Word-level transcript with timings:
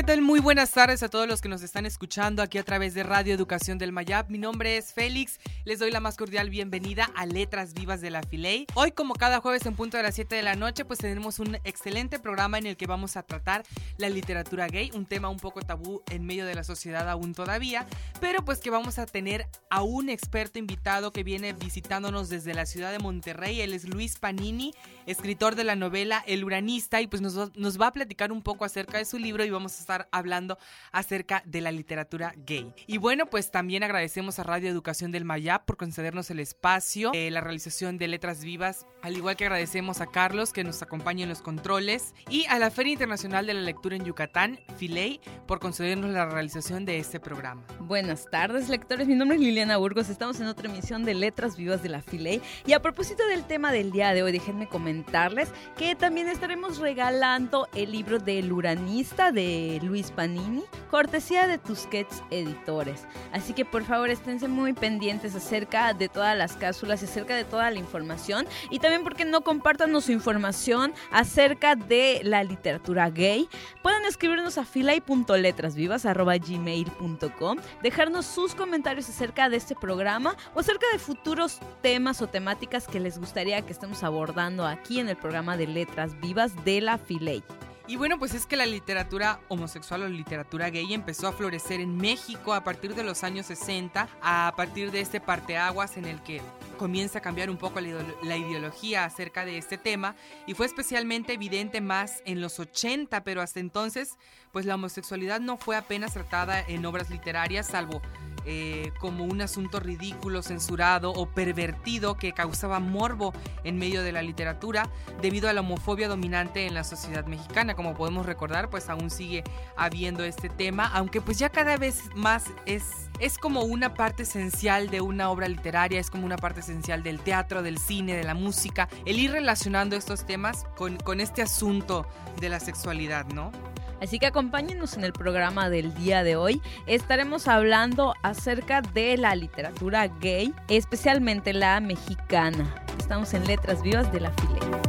¿Qué 0.00 0.06
tal? 0.06 0.22
Muy 0.22 0.40
buenas 0.40 0.70
tardes 0.70 1.02
a 1.02 1.10
todos 1.10 1.28
los 1.28 1.42
que 1.42 1.50
nos 1.50 1.60
están 1.60 1.84
escuchando 1.84 2.42
aquí 2.42 2.56
a 2.56 2.62
través 2.62 2.94
de 2.94 3.02
Radio 3.02 3.34
Educación 3.34 3.76
del 3.76 3.92
Mayab. 3.92 4.30
Mi 4.30 4.38
nombre 4.38 4.78
es 4.78 4.94
Félix. 4.94 5.38
Les 5.66 5.78
doy 5.78 5.90
la 5.90 6.00
más 6.00 6.16
cordial 6.16 6.48
bienvenida 6.48 7.10
a 7.14 7.26
Letras 7.26 7.74
Vivas 7.74 8.00
de 8.00 8.08
la 8.08 8.22
Filey. 8.22 8.66
Hoy, 8.72 8.92
como 8.92 9.12
cada 9.12 9.40
jueves 9.40 9.66
en 9.66 9.74
punto 9.74 9.98
de 9.98 10.02
las 10.02 10.14
7 10.14 10.34
de 10.34 10.42
la 10.42 10.56
noche, 10.56 10.86
pues 10.86 11.00
tenemos 11.00 11.38
un 11.38 11.56
excelente 11.64 12.18
programa 12.18 12.56
en 12.56 12.64
el 12.64 12.78
que 12.78 12.86
vamos 12.86 13.18
a 13.18 13.24
tratar 13.24 13.62
la 13.98 14.08
literatura 14.08 14.68
gay, 14.68 14.90
un 14.94 15.04
tema 15.04 15.28
un 15.28 15.36
poco 15.36 15.60
tabú 15.60 16.00
en 16.10 16.24
medio 16.24 16.46
de 16.46 16.54
la 16.54 16.64
sociedad 16.64 17.06
aún 17.06 17.34
todavía, 17.34 17.86
pero 18.22 18.42
pues 18.42 18.60
que 18.60 18.70
vamos 18.70 18.98
a 18.98 19.04
tener 19.04 19.48
a 19.68 19.82
un 19.82 20.08
experto 20.08 20.58
invitado 20.58 21.12
que 21.12 21.24
viene 21.24 21.52
visitándonos 21.52 22.30
desde 22.30 22.54
la 22.54 22.64
ciudad 22.64 22.90
de 22.90 23.00
Monterrey. 23.00 23.60
Él 23.60 23.74
es 23.74 23.86
Luis 23.86 24.18
Panini, 24.18 24.72
escritor 25.04 25.56
de 25.56 25.64
la 25.64 25.76
novela 25.76 26.24
El 26.26 26.42
Uranista 26.42 27.02
y 27.02 27.06
pues 27.06 27.20
nos, 27.20 27.54
nos 27.54 27.78
va 27.78 27.88
a 27.88 27.92
platicar 27.92 28.32
un 28.32 28.40
poco 28.40 28.64
acerca 28.64 28.96
de 28.96 29.04
su 29.04 29.18
libro 29.18 29.44
y 29.44 29.50
vamos 29.50 29.76
a 29.76 29.80
estar 29.80 29.90
hablando 30.10 30.58
acerca 30.92 31.42
de 31.46 31.60
la 31.60 31.72
literatura 31.72 32.32
gay. 32.36 32.72
Y 32.86 32.98
bueno, 32.98 33.26
pues 33.26 33.50
también 33.50 33.82
agradecemos 33.82 34.38
a 34.38 34.42
Radio 34.42 34.70
Educación 34.70 35.10
del 35.10 35.24
Mayab 35.24 35.64
por 35.64 35.76
concedernos 35.76 36.30
el 36.30 36.40
espacio, 36.40 37.12
eh, 37.14 37.30
la 37.30 37.40
realización 37.40 37.98
de 37.98 38.08
Letras 38.08 38.44
Vivas, 38.44 38.86
al 39.02 39.16
igual 39.16 39.36
que 39.36 39.44
agradecemos 39.44 40.00
a 40.00 40.06
Carlos 40.06 40.52
que 40.52 40.64
nos 40.64 40.82
acompaña 40.82 41.22
en 41.22 41.28
los 41.28 41.42
controles 41.42 42.14
y 42.28 42.44
a 42.46 42.58
la 42.58 42.70
Feria 42.70 42.92
Internacional 42.92 43.46
de 43.46 43.54
la 43.54 43.60
Lectura 43.60 43.96
en 43.96 44.04
Yucatán, 44.04 44.60
Filey, 44.76 45.20
por 45.46 45.60
concedernos 45.60 46.10
la 46.10 46.26
realización 46.26 46.84
de 46.84 46.98
este 46.98 47.20
programa. 47.20 47.62
Buenas 47.80 48.26
tardes, 48.30 48.68
lectores. 48.68 49.08
Mi 49.08 49.14
nombre 49.14 49.36
es 49.36 49.42
Liliana 49.42 49.76
Burgos. 49.76 50.08
Estamos 50.08 50.40
en 50.40 50.46
otra 50.46 50.68
emisión 50.68 51.04
de 51.04 51.14
Letras 51.14 51.56
Vivas 51.56 51.82
de 51.82 51.88
la 51.88 52.02
Filey. 52.02 52.40
Y 52.66 52.72
a 52.72 52.82
propósito 52.82 53.26
del 53.26 53.44
tema 53.44 53.72
del 53.72 53.90
día 53.90 54.12
de 54.12 54.22
hoy, 54.22 54.32
déjenme 54.32 54.68
comentarles 54.68 55.50
que 55.76 55.94
también 55.94 56.28
estaremos 56.28 56.78
regalando 56.78 57.68
el 57.74 57.92
libro 57.92 58.18
del 58.18 58.52
Uranista 58.52 59.32
de 59.32 59.79
Luis 59.82 60.10
Panini, 60.10 60.62
cortesía 60.90 61.46
de 61.46 61.58
Tusquets 61.58 62.22
Editores. 62.30 63.06
Así 63.32 63.52
que 63.52 63.64
por 63.64 63.84
favor 63.84 64.10
esténse 64.10 64.48
muy 64.48 64.72
pendientes 64.72 65.34
acerca 65.34 65.94
de 65.94 66.08
todas 66.08 66.36
las 66.36 66.54
cápsulas 66.54 67.02
y 67.02 67.04
acerca 67.04 67.36
de 67.36 67.44
toda 67.44 67.70
la 67.70 67.78
información. 67.78 68.46
Y 68.70 68.78
también 68.78 69.02
porque 69.02 69.24
no 69.24 69.42
compartan 69.42 69.90
su 70.00 70.12
información 70.12 70.92
acerca 71.10 71.74
de 71.74 72.20
la 72.22 72.44
literatura 72.44 73.10
gay. 73.10 73.48
Pueden 73.82 74.04
escribirnos 74.04 74.56
a 74.58 74.64
filay.letrasvivas.gmail.com, 74.64 77.58
dejarnos 77.82 78.26
sus 78.26 78.54
comentarios 78.54 79.08
acerca 79.08 79.48
de 79.48 79.56
este 79.56 79.74
programa 79.74 80.36
o 80.54 80.60
acerca 80.60 80.86
de 80.92 80.98
futuros 80.98 81.58
temas 81.82 82.22
o 82.22 82.28
temáticas 82.28 82.86
que 82.86 83.00
les 83.00 83.18
gustaría 83.18 83.60
que 83.62 83.72
estemos 83.72 84.04
abordando 84.04 84.64
aquí 84.66 85.00
en 85.00 85.08
el 85.08 85.16
programa 85.16 85.56
de 85.56 85.66
Letras 85.66 86.20
Vivas 86.20 86.64
de 86.64 86.80
la 86.80 86.96
Filey. 86.98 87.42
Y 87.90 87.96
bueno, 87.96 88.20
pues 88.20 88.34
es 88.34 88.46
que 88.46 88.54
la 88.54 88.66
literatura 88.66 89.40
homosexual 89.48 90.04
o 90.04 90.08
literatura 90.08 90.70
gay 90.70 90.94
empezó 90.94 91.26
a 91.26 91.32
florecer 91.32 91.80
en 91.80 91.96
México 91.96 92.54
a 92.54 92.62
partir 92.62 92.94
de 92.94 93.02
los 93.02 93.24
años 93.24 93.46
60, 93.46 94.08
a 94.22 94.54
partir 94.56 94.92
de 94.92 95.00
este 95.00 95.20
parteaguas 95.20 95.96
en 95.96 96.04
el 96.04 96.22
que 96.22 96.40
comienza 96.80 97.18
a 97.18 97.20
cambiar 97.20 97.50
un 97.50 97.58
poco 97.58 97.78
la 97.78 98.36
ideología 98.38 99.04
acerca 99.04 99.44
de 99.44 99.58
este 99.58 99.76
tema 99.76 100.16
y 100.46 100.54
fue 100.54 100.64
especialmente 100.64 101.34
evidente 101.34 101.82
más 101.82 102.22
en 102.24 102.40
los 102.40 102.58
80, 102.58 103.22
pero 103.22 103.42
hasta 103.42 103.60
entonces 103.60 104.16
pues 104.50 104.64
la 104.64 104.76
homosexualidad 104.76 105.40
no 105.40 105.58
fue 105.58 105.76
apenas 105.76 106.14
tratada 106.14 106.58
en 106.58 106.86
obras 106.86 107.10
literarias, 107.10 107.66
salvo 107.66 108.00
eh, 108.46 108.92
como 108.98 109.26
un 109.26 109.42
asunto 109.42 109.78
ridículo, 109.78 110.42
censurado 110.42 111.10
o 111.10 111.26
pervertido 111.26 112.16
que 112.16 112.32
causaba 112.32 112.80
morbo 112.80 113.34
en 113.62 113.76
medio 113.76 114.02
de 114.02 114.12
la 114.12 114.22
literatura 114.22 114.88
debido 115.20 115.50
a 115.50 115.52
la 115.52 115.60
homofobia 115.60 116.08
dominante 116.08 116.66
en 116.66 116.72
la 116.72 116.82
sociedad 116.82 117.26
mexicana. 117.26 117.74
Como 117.74 117.94
podemos 117.94 118.24
recordar, 118.24 118.70
pues 118.70 118.88
aún 118.88 119.10
sigue 119.10 119.44
habiendo 119.76 120.24
este 120.24 120.48
tema, 120.48 120.86
aunque 120.86 121.20
pues 121.20 121.38
ya 121.38 121.50
cada 121.50 121.76
vez 121.76 122.04
más 122.14 122.44
es, 122.64 123.09
es 123.20 123.38
como 123.38 123.62
una 123.62 123.94
parte 123.94 124.24
esencial 124.24 124.90
de 124.90 125.00
una 125.00 125.30
obra 125.30 125.46
literaria, 125.46 126.00
es 126.00 126.10
como 126.10 126.24
una 126.26 126.36
parte 126.36 126.60
esencial 126.60 127.02
del 127.02 127.20
teatro, 127.20 127.62
del 127.62 127.78
cine, 127.78 128.14
de 128.16 128.24
la 128.24 128.34
música, 128.34 128.88
el 129.04 129.18
ir 129.18 129.30
relacionando 129.30 129.94
estos 129.94 130.26
temas 130.26 130.64
con, 130.76 130.96
con 130.96 131.20
este 131.20 131.42
asunto 131.42 132.06
de 132.40 132.48
la 132.48 132.58
sexualidad, 132.58 133.26
¿no? 133.26 133.52
Así 134.00 134.18
que 134.18 134.26
acompáñenos 134.26 134.96
en 134.96 135.04
el 135.04 135.12
programa 135.12 135.68
del 135.68 135.94
día 135.94 136.24
de 136.24 136.36
hoy. 136.36 136.62
Estaremos 136.86 137.48
hablando 137.48 138.14
acerca 138.22 138.80
de 138.80 139.18
la 139.18 139.34
literatura 139.34 140.08
gay, 140.08 140.54
especialmente 140.68 141.52
la 141.52 141.80
mexicana. 141.80 142.74
Estamos 142.98 143.34
en 143.34 143.46
Letras 143.46 143.82
Vivas 143.82 144.10
de 144.10 144.20
la 144.20 144.30
Filera. 144.32 144.79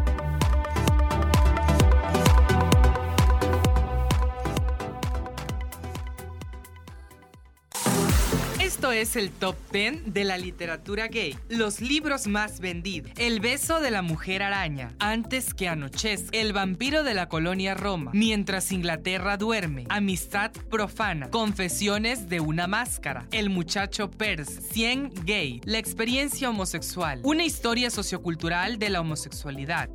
Es 8.92 9.16
el 9.16 9.32
top 9.32 9.56
10 9.72 10.14
de 10.14 10.24
la 10.26 10.38
literatura 10.38 11.08
gay. 11.08 11.38
Los 11.48 11.80
libros 11.80 12.28
más 12.28 12.60
vendidos. 12.60 13.12
El 13.18 13.40
beso 13.40 13.80
de 13.80 13.90
la 13.90 14.02
mujer 14.02 14.44
araña. 14.44 14.94
Antes 15.00 15.54
que 15.54 15.70
anochezca. 15.70 16.30
El 16.38 16.52
vampiro 16.52 17.04
de 17.04 17.14
la 17.14 17.30
colonia 17.30 17.74
Roma. 17.74 18.12
Mientras 18.14 18.72
Inglaterra 18.72 19.38
duerme. 19.38 19.86
Amistad 19.90 20.52
profana. 20.70 21.30
Confesiones 21.30 22.28
de 22.28 22.42
una 22.42 22.68
máscara. 22.68 23.28
El 23.32 23.50
muchacho 23.50 24.12
Pers. 24.12 24.50
100 24.72 25.14
gay. 25.26 25.62
La 25.64 25.78
experiencia 25.78 26.50
homosexual. 26.50 27.22
Una 27.24 27.46
historia 27.46 27.90
sociocultural 27.90 28.78
de 28.78 28.90
la 28.90 29.02
homosexualidad. 29.02 29.90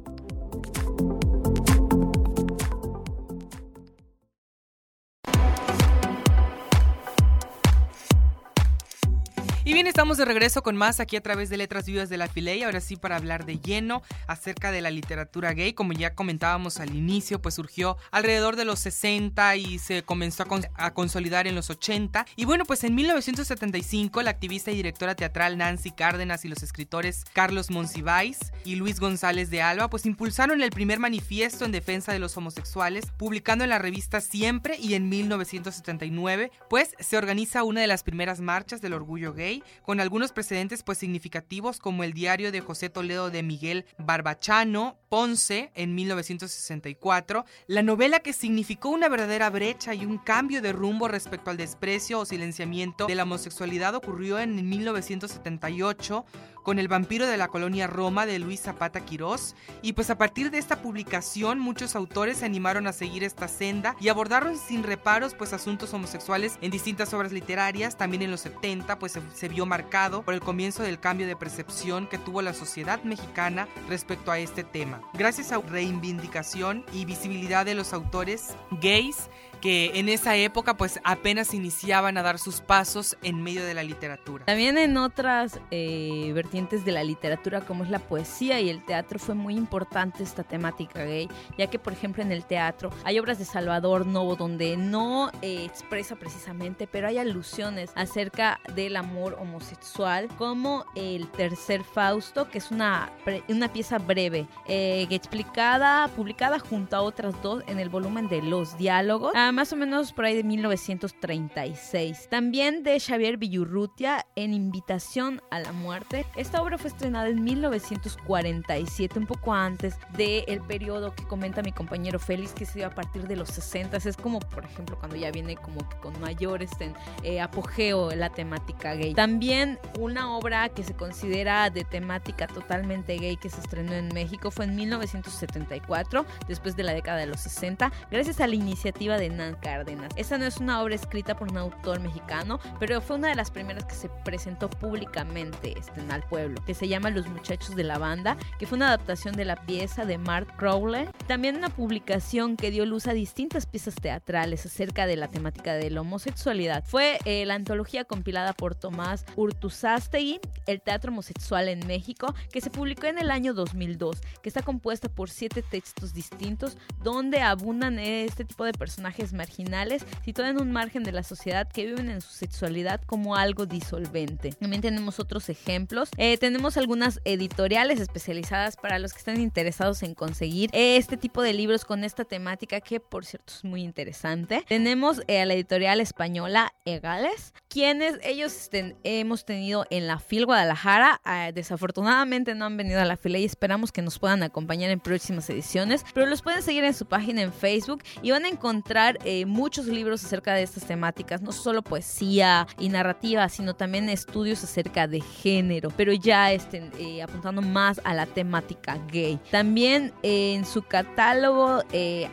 Bien, 9.77 9.89
estamos 9.89 10.17
de 10.17 10.25
regreso 10.25 10.63
con 10.63 10.75
más 10.75 11.01
aquí 11.01 11.17
a 11.17 11.21
través 11.21 11.51
de 11.51 11.59
Letras 11.59 11.85
Vivas 11.85 12.09
de 12.09 12.17
la 12.17 12.29
Filey. 12.29 12.63
Ahora 12.63 12.81
sí, 12.81 12.97
para 12.97 13.17
hablar 13.17 13.45
de 13.45 13.59
lleno 13.59 14.01
acerca 14.27 14.73
de 14.73 14.81
la 14.81 14.89
literatura 14.89 15.53
gay. 15.53 15.75
Como 15.75 15.93
ya 15.93 16.15
comentábamos 16.15 16.81
al 16.81 16.95
inicio, 16.97 17.43
pues 17.43 17.57
surgió 17.57 17.99
alrededor 18.11 18.57
de 18.57 18.65
los 18.65 18.79
60 18.81 19.55
y 19.57 19.79
se 19.79 20.03
comenzó 20.03 20.45
a, 20.45 20.87
a 20.87 20.95
consolidar 20.95 21.47
en 21.47 21.55
los 21.55 21.69
80. 21.69 22.25
Y 22.37 22.47
bueno, 22.47 22.65
pues 22.65 22.85
en 22.85 22.95
1975, 22.95 24.23
la 24.23 24.31
activista 24.31 24.71
y 24.71 24.77
directora 24.77 25.15
teatral 25.15 25.59
Nancy 25.59 25.91
Cárdenas 25.91 26.47
y 26.47 26.49
los 26.49 26.63
escritores 26.63 27.27
Carlos 27.35 27.71
Monsiváis 27.71 28.39
y 28.65 28.77
Luis 28.77 28.99
González 28.99 29.51
de 29.51 29.61
Alba, 29.61 29.91
pues 29.91 30.07
impulsaron 30.07 30.63
el 30.63 30.71
primer 30.71 31.01
manifiesto 31.01 31.67
en 31.67 31.73
defensa 31.73 32.15
de 32.15 32.19
los 32.19 32.35
homosexuales, 32.39 33.13
publicando 33.19 33.63
en 33.63 33.69
la 33.69 33.79
revista 33.79 34.23
Siempre. 34.23 34.79
Y 34.79 34.95
en 34.95 35.11
1979, 35.11 36.51
pues 36.71 36.95
se 36.99 37.19
organiza 37.19 37.63
una 37.63 37.83
de 37.83 37.89
las 37.89 38.03
primeras 38.05 38.41
marchas 38.41 38.81
del 38.81 38.95
orgullo 38.95 39.35
gay 39.35 39.63
con 39.83 40.01
algunos 40.01 40.33
precedentes 40.33 40.83
pues 40.83 40.99
significativos 40.99 41.79
como 41.79 42.05
el 42.05 42.13
diario 42.13 42.53
de 42.53 42.61
José 42.61 42.91
Toledo 42.91 43.31
de 43.31 43.43
Miguel 43.43 43.87
Barbachano, 43.99 44.99
Ponce, 45.09 45.71
en 45.75 45.95
1964, 45.95 47.45
la 47.67 47.83
novela 47.83 48.21
que 48.21 48.33
significó 48.33 48.91
una 48.91 49.09
verdadera 49.09 49.51
brecha 49.51 49.95
y 49.95 50.05
un 50.05 50.19
cambio 50.19 50.63
de 50.63 50.73
rumbo 50.73 51.09
respecto 51.09 51.51
al 51.51 51.57
desprecio 51.57 52.21
o 52.21 52.25
silenciamiento 52.25 53.07
de 53.07 53.15
la 53.15 53.23
homosexualidad 53.23 53.95
ocurrió 53.95 54.39
en 54.39 54.69
1978 54.69 56.25
con 56.67 56.81
El 56.81 56.89
vampiro 56.89 57.29
de 57.29 57.37
la 57.37 57.47
colonia 57.47 57.87
Roma 57.87 58.27
de 58.27 58.41
Luis 58.41 58.61
Zapata 58.61 59.05
Quirós. 59.05 59.55
Y 59.83 59.93
pues 59.93 60.11
a 60.11 60.19
partir 60.19 60.51
de 60.51 60.59
esta 60.59 60.83
publicación 60.83 61.61
muchos 61.61 61.95
autores 61.95 62.39
se 62.39 62.45
animaron 62.45 62.89
a 62.89 62.93
seguir 62.93 63.23
esta 63.23 63.47
senda 63.47 63.95
y 64.01 64.09
abordaron 64.09 64.59
sin 64.59 64.83
reparos 64.83 65.35
pues 65.35 65.53
asuntos 65.53 65.95
homosexuales 65.95 66.59
en 66.63 66.73
distintas 66.73 67.15
obras 67.15 67.31
literarias. 67.31 67.97
También 67.97 68.23
en 68.23 68.33
los 68.33 68.41
70 68.41 68.99
pues 68.99 69.13
se, 69.13 69.21
se 69.33 69.49
vio 69.49 69.65
marcado 69.65 70.23
por 70.23 70.35
el 70.35 70.41
comienzo 70.41 70.83
del 70.83 70.99
cambio 70.99 71.29
de 71.29 71.37
percepción 71.37 72.09
que 72.09 72.19
tuvo 72.19 72.43
la 72.43 72.53
sociedad 72.53 73.01
mexicana 73.05 73.69
respecto 73.89 74.33
a 74.33 74.41
este 74.41 74.65
tema. 74.65 75.01
Gracias 75.15 75.53
a 75.53 75.61
reivindicación 75.61 76.85
y 76.93 77.05
visibilidad 77.05 77.65
de 77.65 77.77
los 77.77 77.93
autores 77.93 78.57
gays, 78.81 79.31
que 79.67 79.99
en 79.99 80.09
esa 80.09 80.37
época 80.37 80.77
pues 80.77 81.01
apenas 81.03 81.53
iniciaban 81.53 82.17
a 82.17 82.23
dar 82.23 82.39
sus 82.39 82.61
pasos 82.61 83.17
en 83.25 83.43
medio 83.43 83.65
de 83.65 83.75
la 83.75 83.83
literatura. 83.83 84.45
También 84.45 84.79
en 84.79 84.97
otras 84.97 85.59
eh, 85.73 86.31
vertientes 86.33 86.85
de 86.85 86.93
la 86.93 87.03
literatura 87.03 87.63
como 87.63 87.83
es 87.83 87.91
la 87.91 87.99
poesía 87.99 88.61
y 88.61 88.71
el 88.71 88.85
teatro 88.85 89.19
fue 89.19 89.35
muy 89.35 89.57
importante 89.57 90.23
esta 90.23 90.45
temática 90.45 91.05
gay, 91.05 91.29
ya 91.59 91.67
que 91.67 91.81
por 91.81 91.93
ejemplo 91.93 92.23
en 92.23 92.31
el 92.31 92.45
teatro 92.45 92.91
hay 93.03 93.19
obras 93.19 93.41
de 93.41 93.45
Salvador 93.45 94.07
Novo 94.07 94.37
donde 94.37 94.77
no 94.77 95.33
eh, 95.43 95.65
expresa 95.65 96.15
precisamente, 96.15 96.87
pero 96.87 97.09
hay 97.09 97.19
alusiones 97.19 97.91
acerca 97.97 98.61
del 98.73 98.95
amor 98.95 99.37
homosexual, 99.41 100.29
como 100.39 100.85
el 100.95 101.27
tercer 101.33 101.83
Fausto, 101.83 102.49
que 102.49 102.59
es 102.59 102.71
una, 102.71 103.11
una 103.49 103.73
pieza 103.73 103.99
breve, 103.99 104.47
eh, 104.69 105.09
explicada, 105.11 106.07
publicada 106.07 106.61
junto 106.61 106.95
a 106.95 107.03
otras 107.03 107.35
dos 107.43 107.65
en 107.67 107.81
el 107.81 107.89
volumen 107.89 108.29
de 108.29 108.43
Los 108.43 108.79
Diálogos, 108.79 109.33
ah, 109.35 109.51
más 109.57 109.73
o 109.73 109.77
menos 109.77 110.13
por 110.13 110.27
ahí 110.27 110.37
de 110.37 110.45
1936. 110.45 112.29
También 112.29 112.83
de 112.83 113.01
Xavier 113.01 113.39
Villurrutia 113.39 114.27
en 114.37 114.53
Invitación 114.53 115.41
a 115.51 115.61
la 115.61 115.73
Muerte. 115.73 116.27
Esta 116.37 116.61
obra 116.61 116.77
fue 116.77 116.91
estrenada 116.91 117.29
en 117.29 117.43
1947, 117.43 119.19
un 119.19 119.27
poco 119.27 119.55
antes 119.55 119.95
del 120.15 120.61
periodo 120.61 121.15
que 121.15 121.27
comenta 121.27 121.63
mi 121.63 121.73
compañero 121.73 122.19
Félix, 122.19 122.53
que 122.53 122.67
se 122.67 122.81
dio 122.81 122.87
a 122.87 122.91
partir 122.91 123.27
de 123.27 123.35
los 123.35 123.49
60. 123.49 123.97
Es 123.97 124.19
como, 124.19 124.41
por 124.41 124.67
ejemplo, 124.67 124.99
cuando 124.99 125.17
ya 125.17 125.31
viene 125.31 125.57
como 125.57 125.89
que 125.89 125.97
con 126.01 126.21
mayor 126.21 126.63
este, 126.63 126.93
eh, 127.23 127.41
apogeo 127.41 128.11
la 128.11 128.29
temática 128.29 128.93
gay. 128.93 129.15
También 129.15 129.79
una 129.99 130.37
obra 130.37 130.69
que 130.69 130.83
se 130.85 130.93
considera 130.93 131.71
de 131.71 131.85
temática 131.85 132.47
totalmente 132.47 133.17
gay 133.17 133.39
que 133.39 133.49
se 133.49 133.63
estrenó 133.63 133.95
en 133.95 134.09
México 134.09 134.51
fue 134.51 134.67
en 134.67 134.77
1974, 134.77 136.27
después 136.47 136.77
de 136.77 136.83
la 136.83 136.93
década 136.93 137.17
de 137.17 137.27
los 137.27 137.41
60, 137.41 137.91
gracias 138.11 138.39
a 138.43 138.47
la 138.47 138.55
iniciativa 138.55 139.17
de 139.17 139.31
Cárdenas. 139.61 140.13
Esta 140.17 140.39
no 140.39 140.45
es 140.45 140.59
una 140.59 140.83
obra 140.83 140.95
escrita 140.95 141.37
por 141.37 141.51
un 141.51 141.59
autor 141.59 142.01
mexicano, 142.01 142.59
pero 142.79 143.01
fue 143.01 143.17
una 143.17 143.29
de 143.29 143.35
las 143.35 143.51
primeras 143.51 143.85
que 143.85 143.95
se 143.95 144.09
presentó 144.25 144.69
públicamente 144.69 145.75
este, 145.79 146.01
al 146.11 146.23
pueblo, 146.23 146.63
que 146.65 146.75
se 146.75 146.89
llama 146.89 147.11
Los 147.11 147.27
Muchachos 147.29 147.77
de 147.77 147.85
la 147.85 147.99
Banda, 147.99 148.37
que 148.59 148.67
fue 148.67 148.77
una 148.77 148.89
adaptación 148.89 149.35
de 149.37 149.45
la 149.45 149.57
pieza 149.57 150.05
de 150.05 150.19
Mark 150.19 150.57
Crowley. 150.57 151.09
También 151.27 151.57
una 151.57 151.69
publicación 151.69 152.57
que 152.57 152.71
dio 152.71 152.87
luz 152.87 153.07
a 153.07 153.13
distintas 153.13 153.67
piezas 153.67 153.95
teatrales 153.95 154.67
acerca 154.67 155.07
de 155.07 155.17
la 155.17 155.29
temática 155.29 155.75
de 155.75 155.91
la 155.91 156.01
homosexualidad. 156.01 156.85
Fue 156.85 157.19
eh, 157.25 157.45
la 157.47 157.55
antología 157.55 158.05
compilada 158.05 158.53
por 158.53 158.75
Tomás 158.75 159.25
Urtuzástegui, 159.37 160.41
El 160.67 160.81
Teatro 160.81 161.13
Homosexual 161.13 161.69
en 161.69 161.87
México, 161.87 162.35
que 162.53 162.61
se 162.61 162.71
publicó 162.71 163.07
en 163.07 163.19
el 163.19 163.31
año 163.31 163.55
2002, 163.55 164.21
que 164.43 164.49
está 164.49 164.63
compuesta 164.63 165.09
por 165.09 165.31
siete 165.31 165.63
textos 165.63 166.15
distintos 166.15 166.77
donde 167.03 167.41
abundan 167.41 167.99
este 167.99 168.45
tipo 168.45 168.65
de 168.65 168.73
personajes 168.73 169.26
marginales 169.33 170.05
situados 170.25 170.55
en 170.57 170.61
un 170.61 170.73
margen 170.73 171.03
de 171.03 171.13
la 171.13 171.23
sociedad 171.23 171.69
que 171.69 171.87
viven 171.87 172.11
en 172.11 172.21
su 172.21 172.31
sexualidad 172.31 173.01
como 173.07 173.37
algo 173.37 173.67
disolvente. 173.67 174.53
También 174.53 174.83
tenemos 174.83 175.21
otros 175.21 175.49
ejemplos. 175.49 176.11
Eh, 176.17 176.39
tenemos 176.39 176.77
algunas 176.77 177.21
editoriales 177.25 178.01
especializadas 178.01 178.77
para 178.77 178.99
los 178.99 179.13
que 179.13 179.19
están 179.19 179.41
interesados 179.41 180.03
en 180.03 180.15
conseguir 180.15 180.71
este 180.73 181.17
tipo 181.17 181.43
de 181.43 181.53
libros 181.53 181.85
con 181.85 182.05
esta 182.05 182.25
temática 182.25 182.81
que 182.81 183.01
por 183.01 183.25
cierto 183.25 183.53
es 183.55 183.65
muy 183.65 183.83
interesante. 183.83 184.65
Tenemos 184.69 185.23
eh, 185.29 185.41
a 185.41 185.47
la 185.47 185.55
editorial 185.55 186.01
española 186.01 186.73
Egales, 186.85 187.53
quienes 187.69 188.19
ellos 188.23 188.69
hemos 189.05 189.45
tenido 189.45 189.87
en 189.91 190.07
la 190.07 190.19
FIL 190.19 190.47
Guadalajara. 190.47 191.21
Ah, 191.25 191.51
desafortunadamente 191.53 192.55
no 192.55 192.65
han 192.65 192.77
venido 192.77 193.01
a 193.01 193.05
la 193.05 193.17
fila 193.17 193.39
y 193.39 193.45
esperamos 193.45 193.93
que 193.93 194.03
nos 194.03 194.19
puedan 194.19 194.43
acompañar 194.43 194.91
en 194.91 195.01
próximas 195.01 195.49
ediciones, 195.51 196.05
pero 196.15 196.27
los 196.27 196.43
pueden 196.43 196.63
seguir 196.63 196.85
en 196.85 196.95
su 196.95 197.07
página 197.07 197.43
en 197.43 197.53
Facebook 197.53 198.03
y 198.23 198.31
van 198.31 198.45
a 198.45 198.49
encontrar 198.49 199.16
eh, 199.25 199.47
muchos 199.47 199.87
libros 199.87 200.25
acerca 200.25 200.55
de 200.55 200.63
estas 200.63 200.85
temáticas, 200.85 201.43
no 201.43 201.53
solo 201.53 201.83
poesía 201.83 202.67
y 202.79 202.89
narrativa, 202.89 203.49
sino 203.49 203.75
también 203.75 204.09
estudios 204.09 204.63
acerca 204.65 205.07
de 205.07 205.21
género, 205.21 205.91
pero 205.97 206.13
ya 206.13 206.53
estén 206.53 206.91
eh, 206.99 207.23
apuntando 207.23 207.63
más 207.63 208.01
a 208.05 208.15
la 208.15 208.27
temática 208.27 208.99
gay. 209.11 209.39
También 209.51 210.13
eh, 210.23 210.55
en 210.55 210.65
su 210.65 210.83
catálogo 210.83 211.83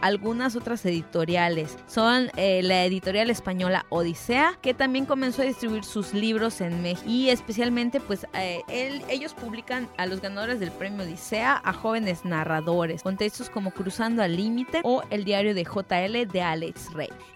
algunas 0.01 0.55
otras 0.55 0.85
editoriales 0.85 1.77
son 1.87 2.29
la 2.35 2.85
editorial 2.85 3.29
española 3.29 3.85
Odisea, 3.89 4.57
que 4.61 4.73
también 4.73 5.05
comenzó 5.05 5.41
a 5.41 5.45
distribuir 5.45 5.83
sus 5.83 6.13
libros 6.13 6.61
en 6.61 6.81
México 6.81 7.09
y 7.09 7.29
especialmente 7.29 7.99
pues 7.99 8.25
ellos 8.67 9.33
publican 9.33 9.87
a 9.97 10.05
los 10.05 10.21
ganadores 10.21 10.59
del 10.59 10.71
premio 10.71 11.03
Odisea 11.03 11.61
a 11.63 11.73
jóvenes 11.73 12.25
narradores 12.25 13.03
con 13.03 13.17
textos 13.17 13.49
como 13.49 13.71
Cruzando 13.71 14.21
al 14.23 14.35
Límite 14.35 14.81
o 14.83 15.03
El 15.09 15.23
diario 15.23 15.53
de 15.53 15.63
JL 15.63 16.31
de 16.31 16.41
Alex 16.41 16.72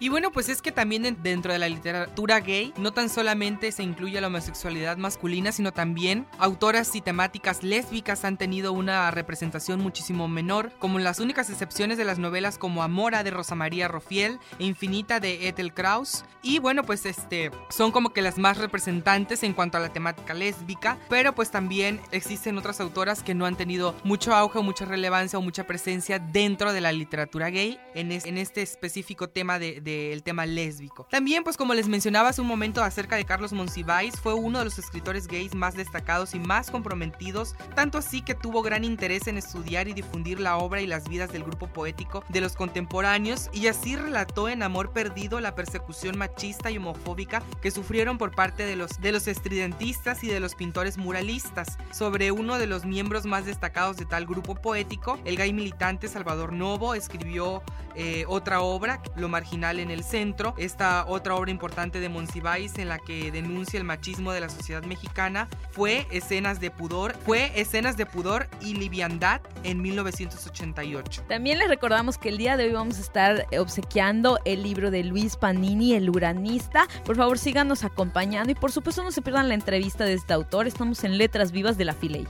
Y 0.00 0.08
bueno, 0.08 0.30
pues 0.30 0.48
es 0.48 0.62
que 0.62 0.72
también 0.72 1.16
dentro 1.22 1.52
de 1.52 1.58
la 1.58 1.68
literatura 1.68 2.40
gay 2.40 2.72
no 2.76 2.92
tan 2.92 3.08
solamente 3.08 3.72
se 3.72 3.82
incluye 3.82 4.20
la 4.20 4.28
homosexualidad 4.28 4.96
masculina, 4.96 5.52
sino 5.52 5.72
también 5.72 6.26
autoras 6.38 6.94
y 6.94 7.00
temáticas 7.00 7.62
lésbicas 7.62 8.24
han 8.24 8.36
tenido 8.36 8.72
una 8.72 9.10
representación 9.10 9.80
muchísimo 9.80 10.28
menor, 10.28 10.72
como 10.78 10.98
las 10.98 11.18
únicas 11.18 11.50
excepciones 11.50 11.98
de 11.98 12.04
las 12.04 12.18
novelas 12.18 12.58
como 12.58 12.82
Amora 12.82 13.24
de 13.24 13.30
Rosa 13.30 13.54
María 13.54 13.88
Rofiel 13.88 14.38
e 14.58 14.64
Infinita 14.64 15.20
de 15.20 15.48
Ethel 15.48 15.74
Kraus. 15.74 16.24
Y 16.42 16.58
bueno, 16.58 16.84
pues 16.84 17.06
este 17.06 17.50
son 17.68 17.90
como 17.90 18.12
que 18.12 18.22
las 18.22 18.38
más 18.38 18.58
representantes 18.58 19.42
en 19.42 19.54
cuanto 19.54 19.78
a 19.78 19.80
la 19.80 19.92
temática 19.92 20.34
lésbica, 20.34 20.98
pero 21.08 21.34
pues 21.34 21.50
también 21.50 22.00
existen 22.12 22.58
otras 22.58 22.80
autoras 22.80 23.22
que 23.22 23.34
no 23.34 23.46
han 23.46 23.56
tenido 23.56 23.94
mucho 24.04 24.34
auge 24.34 24.58
o 24.58 24.62
mucha 24.62 24.84
relevancia 24.84 25.38
o 25.38 25.42
mucha 25.42 25.66
presencia 25.66 26.18
dentro 26.18 26.72
de 26.72 26.80
la 26.80 26.92
literatura 26.92 27.50
gay 27.50 27.78
en, 27.94 28.38
este 28.38 28.62
específico 28.62 29.27
tema 29.28 29.58
del 29.58 30.22
tema 30.22 30.46
lésbico. 30.46 31.06
También 31.10 31.44
pues 31.44 31.56
como 31.56 31.74
les 31.74 31.88
mencionaba 31.88 32.30
hace 32.30 32.40
un 32.40 32.46
momento 32.46 32.82
acerca 32.82 33.16
de 33.16 33.24
Carlos 33.24 33.52
Monsiváis, 33.52 34.18
fue 34.20 34.34
uno 34.34 34.58
de 34.58 34.64
los 34.64 34.78
escritores 34.78 35.26
gays 35.26 35.54
más 35.54 35.74
destacados 35.74 36.34
y 36.34 36.38
más 36.38 36.70
comprometidos, 36.70 37.54
tanto 37.74 37.98
así 37.98 38.22
que 38.22 38.34
tuvo 38.34 38.62
gran 38.62 38.84
interés 38.84 39.26
en 39.26 39.38
estudiar 39.38 39.88
y 39.88 39.94
difundir 39.94 40.40
la 40.40 40.56
obra 40.56 40.80
y 40.80 40.86
las 40.86 41.08
vidas 41.08 41.32
del 41.32 41.44
grupo 41.44 41.66
poético 41.68 42.24
de 42.28 42.40
los 42.40 42.54
contemporáneos 42.54 43.50
y 43.52 43.66
así 43.66 43.96
relató 43.96 44.48
en 44.48 44.62
Amor 44.62 44.92
Perdido 44.92 45.40
la 45.40 45.54
persecución 45.54 46.18
machista 46.18 46.70
y 46.70 46.76
homofóbica 46.76 47.42
que 47.60 47.70
sufrieron 47.70 48.18
por 48.18 48.34
parte 48.34 48.64
de 48.64 48.76
los, 48.76 49.00
de 49.00 49.12
los 49.12 49.28
estridentistas 49.28 50.24
y 50.24 50.28
de 50.28 50.40
los 50.40 50.54
pintores 50.54 50.98
muralistas. 50.98 51.78
Sobre 51.90 52.32
uno 52.32 52.58
de 52.58 52.66
los 52.66 52.84
miembros 52.84 53.24
más 53.24 53.46
destacados 53.46 53.96
de 53.96 54.06
tal 54.06 54.26
grupo 54.26 54.54
poético, 54.54 55.18
el 55.24 55.36
gay 55.36 55.52
militante 55.52 56.08
Salvador 56.08 56.52
Novo 56.52 56.94
escribió 56.94 57.62
eh, 57.94 58.24
otra 58.28 58.60
obra, 58.60 59.02
Lo 59.18 59.28
marginal 59.28 59.80
en 59.80 59.90
el 59.90 60.04
centro, 60.04 60.54
esta 60.58 61.04
otra 61.06 61.34
obra 61.34 61.50
importante 61.50 62.00
de 62.00 62.08
Monsiváis 62.08 62.78
en 62.78 62.88
la 62.88 62.98
que 62.98 63.30
denuncia 63.30 63.78
el 63.78 63.84
machismo 63.84 64.32
de 64.32 64.40
la 64.40 64.48
sociedad 64.48 64.82
mexicana, 64.84 65.48
fue 65.70 66.06
Escenas 66.10 66.60
de 66.60 66.70
pudor, 66.70 67.16
fue 67.24 67.52
Escenas 67.60 67.96
de 67.96 68.06
pudor 68.06 68.48
y 68.60 68.74
liviandad 68.74 69.40
en 69.64 69.82
1988. 69.82 71.24
También 71.28 71.58
les 71.58 71.68
recordamos 71.68 72.18
que 72.18 72.28
el 72.28 72.38
día 72.38 72.56
de 72.56 72.64
hoy 72.64 72.72
vamos 72.72 72.98
a 72.98 73.00
estar 73.00 73.46
obsequiando 73.58 74.38
el 74.44 74.62
libro 74.62 74.90
de 74.90 75.04
Luis 75.04 75.36
Panini, 75.36 75.94
El 75.94 76.10
Uranista. 76.10 76.86
Por 77.04 77.16
favor, 77.16 77.38
síganos 77.38 77.84
acompañando 77.84 78.52
y 78.52 78.54
por 78.54 78.72
supuesto 78.72 79.02
no 79.02 79.10
se 79.10 79.22
pierdan 79.22 79.48
la 79.48 79.54
entrevista 79.54 80.04
de 80.04 80.14
este 80.14 80.32
autor. 80.32 80.66
Estamos 80.66 81.02
en 81.04 81.18
Letras 81.18 81.52
Vivas 81.52 81.76
de 81.76 81.84
la 81.84 81.94
Filey. 81.94 82.26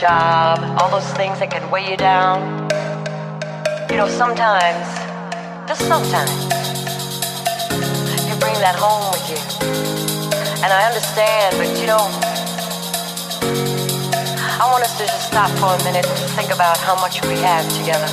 Job, 0.00 0.58
all 0.80 0.88
those 0.88 1.12
things 1.12 1.38
that 1.40 1.50
can 1.50 1.70
weigh 1.70 1.90
you 1.90 1.96
down. 1.96 2.40
You 3.90 3.98
know, 3.98 4.08
sometimes, 4.08 4.88
just 5.68 5.82
sometimes, 5.86 6.32
you 8.24 8.34
bring 8.40 8.56
that 8.64 8.76
home 8.80 9.12
with 9.12 9.28
you. 9.28 9.36
And 10.64 10.72
I 10.72 10.88
understand, 10.88 11.56
but 11.58 11.68
you 11.78 11.86
know, 11.86 12.08
I 14.56 14.68
want 14.72 14.84
us 14.84 14.96
to 14.96 15.04
just 15.04 15.26
stop 15.26 15.50
for 15.60 15.76
a 15.78 15.84
minute 15.84 16.06
and 16.08 16.30
think 16.30 16.50
about 16.50 16.78
how 16.78 16.94
much 16.94 17.20
we 17.26 17.36
have 17.36 17.68
together. 17.76 18.08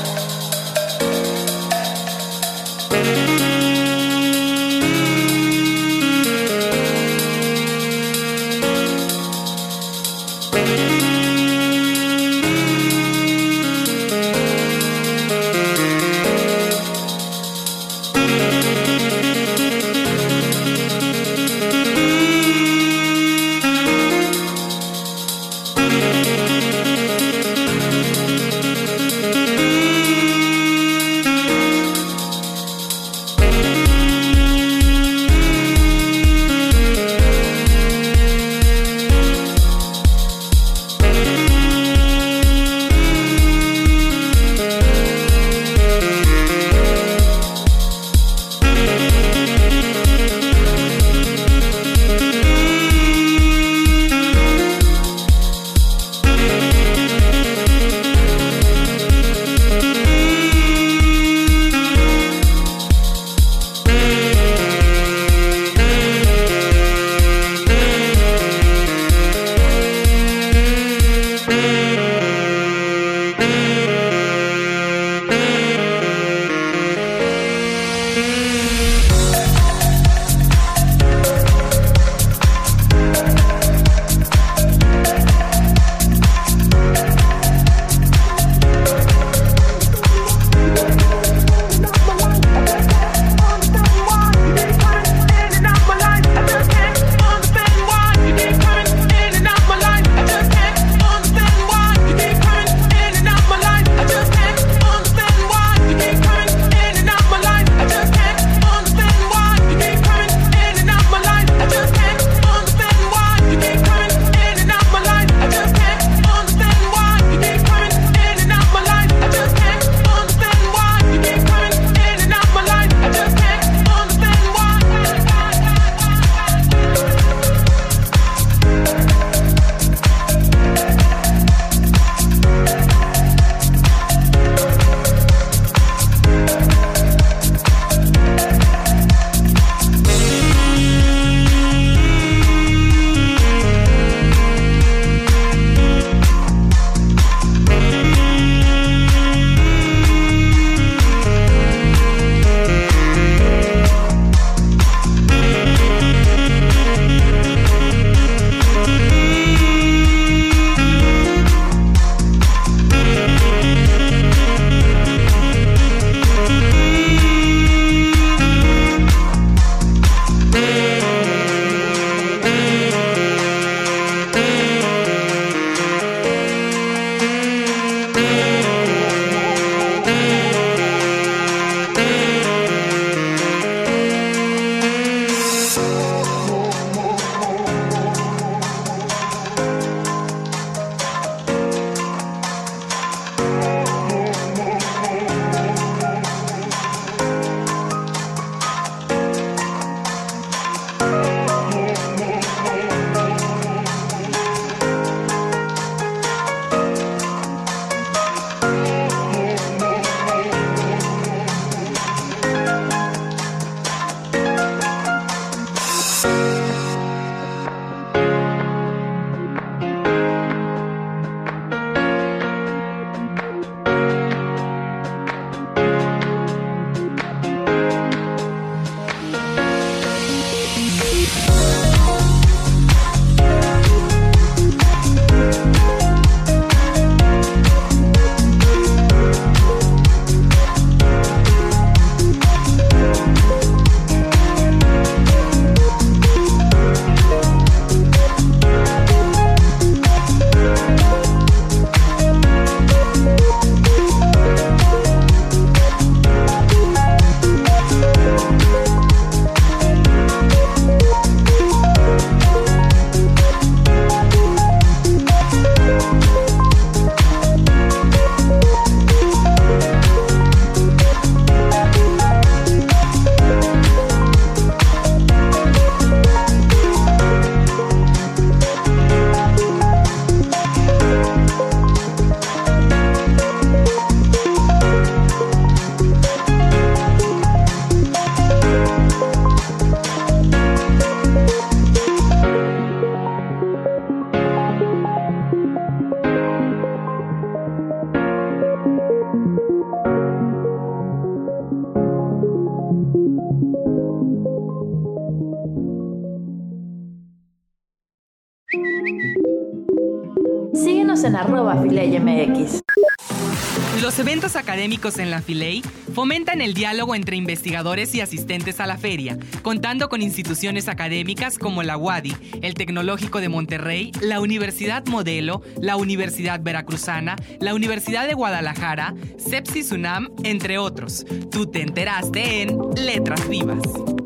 En 314.97 315.29
la 315.29 315.43
Filey 315.43 315.83
fomentan 316.13 316.59
el 316.59 316.73
diálogo 316.73 317.13
entre 317.13 317.35
investigadores 317.35 318.15
y 318.15 318.21
asistentes 318.21 318.79
a 318.79 318.87
la 318.87 318.97
feria, 318.97 319.37
contando 319.61 320.09
con 320.09 320.23
instituciones 320.23 320.87
académicas 320.87 321.59
como 321.59 321.83
la 321.83 321.97
UADI, 321.97 322.35
el 322.63 322.73
Tecnológico 322.73 323.39
de 323.39 323.47
Monterrey, 323.47 324.11
la 324.21 324.41
Universidad 324.41 325.05
Modelo, 325.05 325.61
la 325.79 325.97
Universidad 325.97 326.61
Veracruzana, 326.61 327.35
la 327.59 327.75
Universidad 327.75 328.27
de 328.27 328.33
Guadalajara, 328.33 329.13
Sepsis 329.37 329.91
UNAM, 329.91 330.29
entre 330.43 330.79
otros. 330.79 331.25
Tú 331.51 331.67
te 331.67 331.83
enteraste 331.83 332.63
en 332.63 332.77
Letras 332.95 333.47
Vivas. 333.47 334.16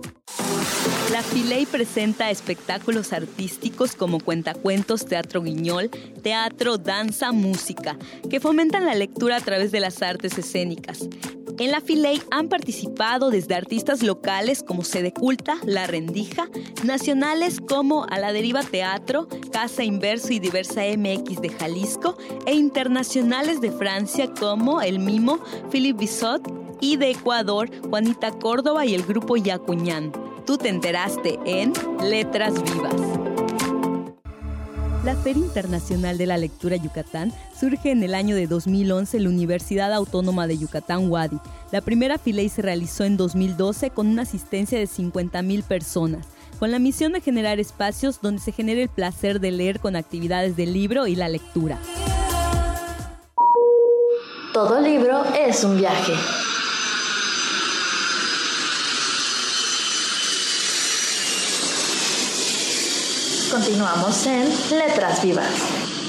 La 1.12 1.24
Filey 1.24 1.66
presenta 1.66 2.32
espectáculos 2.32 3.12
artísticos 3.12 3.96
como 3.96 4.22
cuentacuentos, 4.22 5.06
teatro 5.06 5.42
guiñol, 5.42 5.90
teatro, 6.24 6.78
danza, 6.78 7.34
música, 7.34 7.98
que 8.30 8.40
fomentan 8.40 8.86
la 8.86 8.96
lectura 8.96 9.36
a 9.36 9.42
través 9.42 9.74
de 9.74 9.82
las 9.82 10.02
artes 10.02 10.38
escénicas. 10.38 11.10
En 11.60 11.72
la 11.72 11.82
Filey 11.82 12.22
han 12.32 12.48
participado 12.48 13.30
desde 13.30 13.56
artistas 13.56 14.04
locales 14.04 14.64
como 14.64 14.86
Sede 14.86 15.12
Culta, 15.12 15.58
La 15.66 15.86
Rendija, 15.86 16.48
nacionales 16.86 17.60
como 17.60 18.06
A 18.06 18.18
la 18.18 18.32
Deriva 18.32 18.64
Teatro, 18.64 19.28
Casa 19.52 19.84
Inverso 19.84 20.32
y 20.32 20.40
Diversa 20.40 20.84
MX 20.98 21.42
de 21.42 21.50
Jalisco, 21.50 22.18
e 22.46 22.54
internacionales 22.54 23.60
de 23.60 23.72
Francia 23.72 24.32
como 24.40 24.82
El 24.82 25.00
Mimo, 25.00 25.44
Philippe 25.70 26.00
Bissot, 26.00 26.42
y 26.80 26.96
de 26.96 27.12
Ecuador, 27.12 27.70
Juanita 27.90 28.32
Córdoba 28.32 28.86
y 28.86 28.96
el 28.96 29.04
grupo 29.04 29.38
Yacuñán. 29.38 30.31
Tú 30.52 30.58
te 30.58 30.68
enteraste 30.68 31.40
en 31.46 31.72
Letras 32.04 32.54
Vivas. 32.62 32.94
La 35.06 35.16
Feria 35.16 35.46
Internacional 35.46 36.18
de 36.18 36.26
la 36.26 36.36
Lectura 36.36 36.76
Yucatán 36.76 37.32
surge 37.58 37.90
en 37.90 38.04
el 38.04 38.14
año 38.14 38.36
de 38.36 38.48
2011 38.48 39.16
en 39.16 39.24
la 39.24 39.30
Universidad 39.30 39.94
Autónoma 39.94 40.48
de 40.48 40.58
Yucatán, 40.58 41.10
Wadi. 41.10 41.38
La 41.72 41.80
primera 41.80 42.18
filey 42.18 42.50
se 42.50 42.62
realizó 42.62 43.06
en 43.06 43.16
2012 43.16 43.92
con 43.92 44.08
una 44.08 44.24
asistencia 44.24 44.78
de 44.78 44.88
50.000 44.90 45.64
personas, 45.64 46.28
con 46.60 46.70
la 46.70 46.80
misión 46.80 47.14
de 47.14 47.22
generar 47.22 47.62
espacios 47.62 48.20
donde 48.22 48.42
se 48.42 48.52
genere 48.52 48.84
el 48.84 48.90
placer 48.90 49.40
de 49.40 49.52
leer 49.52 49.80
con 49.80 49.96
actividades 49.96 50.58
del 50.58 50.74
libro 50.74 51.08
y 51.08 51.16
la 51.16 51.30
lectura. 51.30 51.80
Todo 54.54 54.82
libro 54.82 55.24
es 55.34 55.64
un 55.64 55.78
viaje. 55.78 56.12
Continuamos 63.52 64.26
en 64.28 64.48
Letras 64.78 65.22
Vivas. 65.22 66.01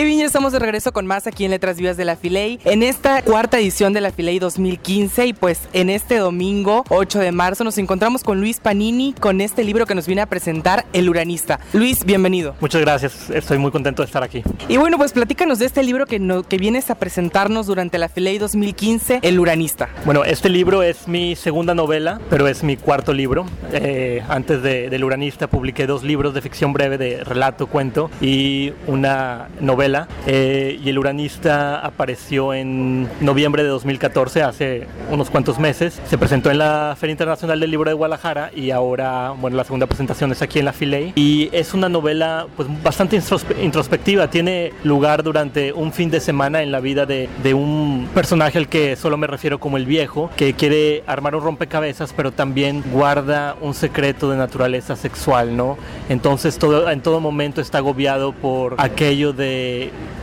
Y 0.00 0.04
bien, 0.06 0.20
ya 0.20 0.24
estamos 0.24 0.52
de 0.52 0.58
regreso 0.58 0.92
con 0.92 1.06
más 1.06 1.26
aquí 1.26 1.44
en 1.44 1.50
Letras 1.50 1.76
Vivas 1.76 1.98
de 1.98 2.06
la 2.06 2.16
Filey, 2.16 2.58
en 2.64 2.82
esta 2.82 3.20
cuarta 3.20 3.58
edición 3.58 3.92
de 3.92 4.00
la 4.00 4.10
Filey 4.12 4.38
2015 4.38 5.26
y 5.26 5.32
pues 5.34 5.68
en 5.74 5.90
este 5.90 6.16
domingo 6.16 6.84
8 6.88 7.18
de 7.18 7.32
marzo 7.32 7.64
nos 7.64 7.76
encontramos 7.76 8.24
con 8.24 8.40
Luis 8.40 8.60
Panini 8.60 9.12
con 9.12 9.42
este 9.42 9.62
libro 9.62 9.84
que 9.84 9.94
nos 9.94 10.06
viene 10.06 10.22
a 10.22 10.26
presentar 10.26 10.86
El 10.94 11.10
Uranista. 11.10 11.60
Luis, 11.74 12.06
bienvenido. 12.06 12.54
Muchas 12.60 12.80
gracias, 12.80 13.28
estoy 13.28 13.58
muy 13.58 13.70
contento 13.72 14.00
de 14.00 14.06
estar 14.06 14.22
aquí. 14.22 14.42
Y 14.70 14.78
bueno, 14.78 14.96
pues 14.96 15.12
platícanos 15.12 15.58
de 15.58 15.66
este 15.66 15.82
libro 15.82 16.06
que, 16.06 16.18
no, 16.18 16.44
que 16.44 16.56
vienes 16.56 16.88
a 16.88 16.94
presentarnos 16.94 17.66
durante 17.66 17.98
la 17.98 18.08
Filey 18.08 18.38
2015, 18.38 19.18
El 19.20 19.38
Uranista. 19.38 19.90
Bueno, 20.06 20.24
este 20.24 20.48
libro 20.48 20.82
es 20.82 21.08
mi 21.08 21.36
segunda 21.36 21.74
novela, 21.74 22.22
pero 22.30 22.48
es 22.48 22.62
mi 22.62 22.78
cuarto 22.78 23.12
libro. 23.12 23.44
Eh, 23.70 24.22
antes 24.30 24.62
de, 24.62 24.88
del 24.88 25.04
Uranista 25.04 25.46
publiqué 25.46 25.86
dos 25.86 26.02
libros 26.02 26.32
de 26.32 26.40
ficción 26.40 26.72
breve 26.72 26.96
de 26.96 27.22
relato, 27.22 27.66
cuento 27.66 28.10
y 28.22 28.72
una 28.86 29.48
novela 29.60 29.89
eh, 30.26 30.78
y 30.82 30.88
el 30.88 30.98
uranista 30.98 31.80
apareció 31.80 32.54
en 32.54 33.08
noviembre 33.20 33.62
de 33.62 33.68
2014, 33.68 34.42
hace 34.42 34.86
unos 35.10 35.30
cuantos 35.30 35.58
meses. 35.58 36.00
Se 36.06 36.18
presentó 36.18 36.50
en 36.50 36.58
la 36.58 36.96
Feria 36.98 37.12
Internacional 37.12 37.60
del 37.60 37.70
Libro 37.70 37.90
de 37.90 37.94
Guadalajara 37.94 38.50
y 38.54 38.70
ahora, 38.70 39.30
bueno, 39.30 39.56
la 39.56 39.64
segunda 39.64 39.86
presentación 39.86 40.32
es 40.32 40.42
aquí 40.42 40.58
en 40.58 40.64
la 40.64 40.72
Filey. 40.72 41.12
Y 41.16 41.48
es 41.52 41.74
una 41.74 41.88
novela 41.88 42.46
pues 42.56 42.68
bastante 42.82 43.20
introspectiva, 43.62 44.28
tiene 44.28 44.72
lugar 44.84 45.22
durante 45.22 45.72
un 45.72 45.92
fin 45.92 46.10
de 46.10 46.20
semana 46.20 46.62
en 46.62 46.72
la 46.72 46.80
vida 46.80 47.06
de, 47.06 47.28
de 47.42 47.54
un 47.54 48.08
personaje 48.14 48.58
al 48.58 48.68
que 48.68 48.96
solo 48.96 49.16
me 49.16 49.26
refiero 49.26 49.58
como 49.58 49.76
el 49.76 49.86
viejo, 49.86 50.30
que 50.36 50.54
quiere 50.54 51.02
armar 51.06 51.34
un 51.34 51.42
rompecabezas, 51.42 52.12
pero 52.12 52.32
también 52.32 52.82
guarda 52.92 53.56
un 53.60 53.74
secreto 53.74 54.30
de 54.30 54.36
naturaleza 54.36 54.96
sexual, 54.96 55.56
¿no? 55.56 55.76
Entonces 56.08 56.58
todo, 56.58 56.90
en 56.90 57.00
todo 57.00 57.20
momento 57.20 57.60
está 57.60 57.78
agobiado 57.78 58.32
por 58.32 58.74
aquello 58.78 59.32
de 59.32 59.79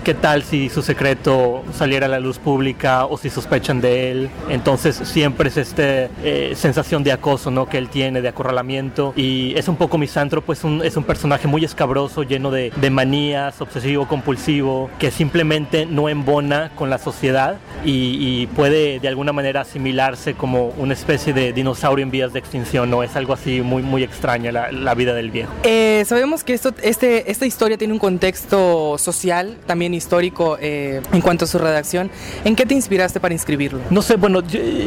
qué 0.07 0.13
tal 0.13 0.43
si 0.43 0.69
su 0.69 0.81
secreto 0.83 1.65
saliera 1.73 2.05
a 2.05 2.09
la 2.09 2.19
luz 2.19 2.37
pública 2.37 3.05
o 3.05 3.17
si 3.17 3.29
sospechan 3.29 3.81
de 3.81 4.11
él. 4.11 4.29
Entonces 4.49 4.95
siempre 4.95 5.49
es 5.49 5.57
esta 5.57 5.83
eh, 6.23 6.53
sensación 6.55 7.03
de 7.03 7.11
acoso 7.11 7.51
¿no? 7.51 7.67
que 7.67 7.77
él 7.77 7.89
tiene, 7.89 8.21
de 8.21 8.29
acorralamiento. 8.29 9.13
Y 9.17 9.53
es 9.57 9.67
un 9.67 9.75
poco 9.75 9.97
misantro, 9.97 10.41
pues 10.41 10.61
es 10.83 10.95
un 10.97 11.03
personaje 11.03 11.47
muy 11.47 11.65
escabroso, 11.65 12.23
lleno 12.23 12.51
de, 12.51 12.71
manías, 12.89 13.59
obsesivo, 13.59 14.07
compulsivo, 14.07 14.89
que 14.97 15.11
simplemente 15.11 15.85
no 15.85 16.07
embona 16.07 16.71
con 16.75 16.89
la 16.89 16.99
sociedad 16.99 17.57
y, 17.83 18.47
puede 18.55 18.99
de 18.99 19.07
alguna 19.07 19.33
manera 19.33 19.61
asimilarse 19.61 20.35
como 20.35 20.67
una 20.77 20.93
especie 20.93 21.33
de 21.33 21.51
dinosaurio 21.51 22.03
en 22.03 22.11
vías 22.11 22.33
de 22.33 22.39
extinción. 22.39 22.89
¿no? 22.89 23.03
Es 23.03 23.15
algo 23.15 23.33
así 23.33 23.61
muy, 23.61 23.83
muy 23.83 24.03
extraño 24.03 24.51
la, 24.51 24.95
vida 24.95 25.13
del 25.13 25.31
viejo. 25.31 25.51
Eh, 25.63 26.03
sabemos 26.07 26.43
que 26.43 26.53
esto, 26.53 26.73
este, 26.81 27.29
esta 27.29 27.45
historia 27.45 27.77
tiene 27.77 27.93
un 27.93 27.99
contexto 27.99 28.97
social 28.97 29.46
también 29.65 29.93
histórico 29.93 30.57
eh, 30.59 31.01
en 31.11 31.21
cuanto 31.21 31.45
a 31.45 31.47
su 31.47 31.57
redacción. 31.57 32.09
¿En 32.43 32.55
qué 32.55 32.65
te 32.65 32.73
inspiraste 32.73 33.19
para 33.19 33.33
inscribirlo? 33.33 33.79
No 33.89 34.01
sé, 34.01 34.15
bueno, 34.15 34.41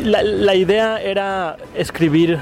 la, 0.05 0.55
idea 0.55 1.01
era 1.01 1.57
escribir, 1.75 2.38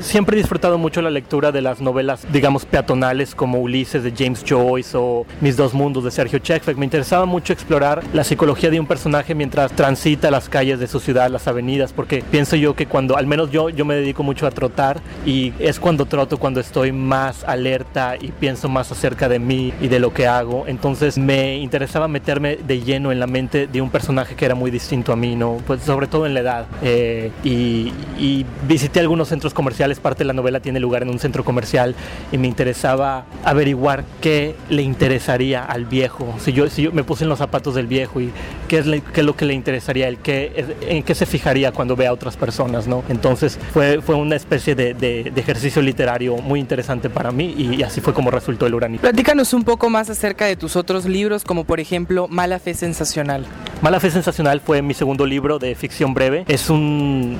siempre 0.00 0.36
he 0.36 0.40
disfrutado 0.40 0.78
mucho 0.78 1.02
la 1.02 1.10
lectura 1.10 1.52
de 1.52 1.62
las 1.62 1.80
novelas, 1.80 2.26
digamos, 2.32 2.64
peatonales 2.64 3.34
como 3.34 3.58
Ulises 3.60 4.02
de 4.02 4.12
James 4.16 4.44
Joyce 4.46 4.96
o 4.96 5.26
Mis 5.40 5.56
dos 5.56 5.74
mundos 5.74 6.04
de 6.04 6.10
Sergio 6.10 6.38
Chekfek. 6.38 6.76
Me 6.76 6.84
interesaba 6.84 7.24
mucho 7.24 7.52
explorar 7.52 8.02
la 8.12 8.24
psicología 8.24 8.70
de 8.70 8.78
un 8.78 8.86
personaje 8.86 9.34
mientras 9.34 9.72
transita 9.72 10.30
las 10.30 10.48
calles 10.48 10.78
de 10.78 10.86
su 10.86 11.00
ciudad, 11.00 11.30
las 11.30 11.48
avenidas, 11.48 11.92
porque 11.92 12.22
pienso 12.30 12.56
yo 12.56 12.74
que 12.74 12.86
cuando, 12.86 13.16
al 13.16 13.26
menos 13.26 13.50
yo, 13.50 13.70
yo 13.70 13.84
me 13.84 13.94
dedico 13.94 14.22
mucho 14.22 14.46
a 14.46 14.50
trotar 14.50 15.00
y 15.24 15.52
es 15.58 15.80
cuando 15.80 16.06
troto 16.06 16.38
cuando 16.38 16.60
estoy 16.60 16.92
más 16.92 17.44
alerta 17.44 18.16
y 18.20 18.32
pienso 18.32 18.68
más 18.68 18.90
acerca 18.92 19.28
de 19.28 19.38
mí 19.38 19.72
y 19.80 19.88
de 19.88 19.98
lo 19.98 20.12
que 20.12 20.26
hago. 20.26 20.64
Entonces 20.66 21.18
me 21.18 21.55
interesaba 21.56 22.08
meterme 22.08 22.56
de 22.56 22.80
lleno 22.80 23.12
en 23.12 23.20
la 23.20 23.26
mente 23.26 23.66
de 23.66 23.80
un 23.80 23.90
personaje 23.90 24.34
que 24.34 24.44
era 24.44 24.54
muy 24.54 24.70
distinto 24.70 25.12
a 25.12 25.16
mí, 25.16 25.36
¿no? 25.36 25.58
Pues 25.66 25.82
sobre 25.82 26.06
todo 26.06 26.26
en 26.26 26.34
la 26.34 26.40
edad. 26.40 26.66
Eh, 26.82 27.30
y, 27.44 27.92
visité 28.66 29.00
algunos 29.00 29.28
centros 29.28 29.54
comerciales, 29.54 30.00
parte 30.00 30.18
de 30.18 30.26
la 30.26 30.32
novela 30.32 30.60
tiene 30.60 30.80
lugar 30.80 31.02
en 31.02 31.10
un 31.10 31.18
centro 31.18 31.44
comercial 31.44 31.94
y 32.32 32.38
me 32.38 32.48
interesaba 32.48 33.24
averiguar 33.44 34.04
qué 34.20 34.54
le 34.68 34.82
interesaría 34.82 35.64
al 35.64 35.84
viejo. 35.84 36.34
Si 36.40 36.52
yo, 36.52 36.68
si 36.68 36.82
yo 36.82 36.92
me 36.92 37.04
puse 37.04 37.24
en 37.24 37.30
los 37.30 37.38
zapatos 37.38 37.74
del 37.74 37.86
viejo 37.86 38.20
y 38.20 38.32
qué 38.68 38.78
es, 38.78 38.86
qué 38.86 39.20
es 39.20 39.26
lo 39.26 39.36
que 39.36 39.44
le 39.44 39.54
interesaría 39.54 40.06
a 40.06 40.08
él, 40.08 40.18
qué, 40.18 40.64
en 40.82 41.02
qué 41.02 41.14
se 41.14 41.26
fijaría 41.26 41.72
cuando 41.72 41.96
ve 41.96 42.06
a 42.06 42.12
otras 42.12 42.36
personas, 42.36 42.86
¿no? 42.86 43.04
Entonces 43.08 43.58
fue, 43.72 44.00
fue 44.02 44.14
una 44.14 44.36
especie 44.36 44.74
de, 44.74 44.94
de, 44.94 45.32
ejercicio 45.36 45.82
literario 45.82 46.36
muy 46.38 46.60
interesante 46.60 47.08
para 47.08 47.30
mí 47.30 47.54
y, 47.56 47.82
así 47.82 48.00
fue 48.00 48.12
como 48.12 48.30
resultó 48.30 48.66
el 48.66 48.74
uranio. 48.74 49.00
Platícanos 49.00 49.52
un 49.52 49.64
poco 49.64 49.88
más 49.90 50.10
acerca 50.10 50.46
de 50.46 50.56
tus 50.56 50.76
otros 50.76 51.06
libros 51.06 51.44
como 51.46 51.64
por 51.64 51.80
ejemplo 51.80 52.28
Mala 52.28 52.58
Fe 52.58 52.74
Sensacional. 52.74 53.46
Mala 53.82 54.00
Fe 54.00 54.10
Sensacional 54.10 54.60
fue 54.60 54.80
mi 54.80 54.94
segundo 54.94 55.26
libro 55.26 55.58
de 55.58 55.74
ficción 55.74 56.14
breve. 56.14 56.44
Es 56.48 56.70
un 56.70 57.36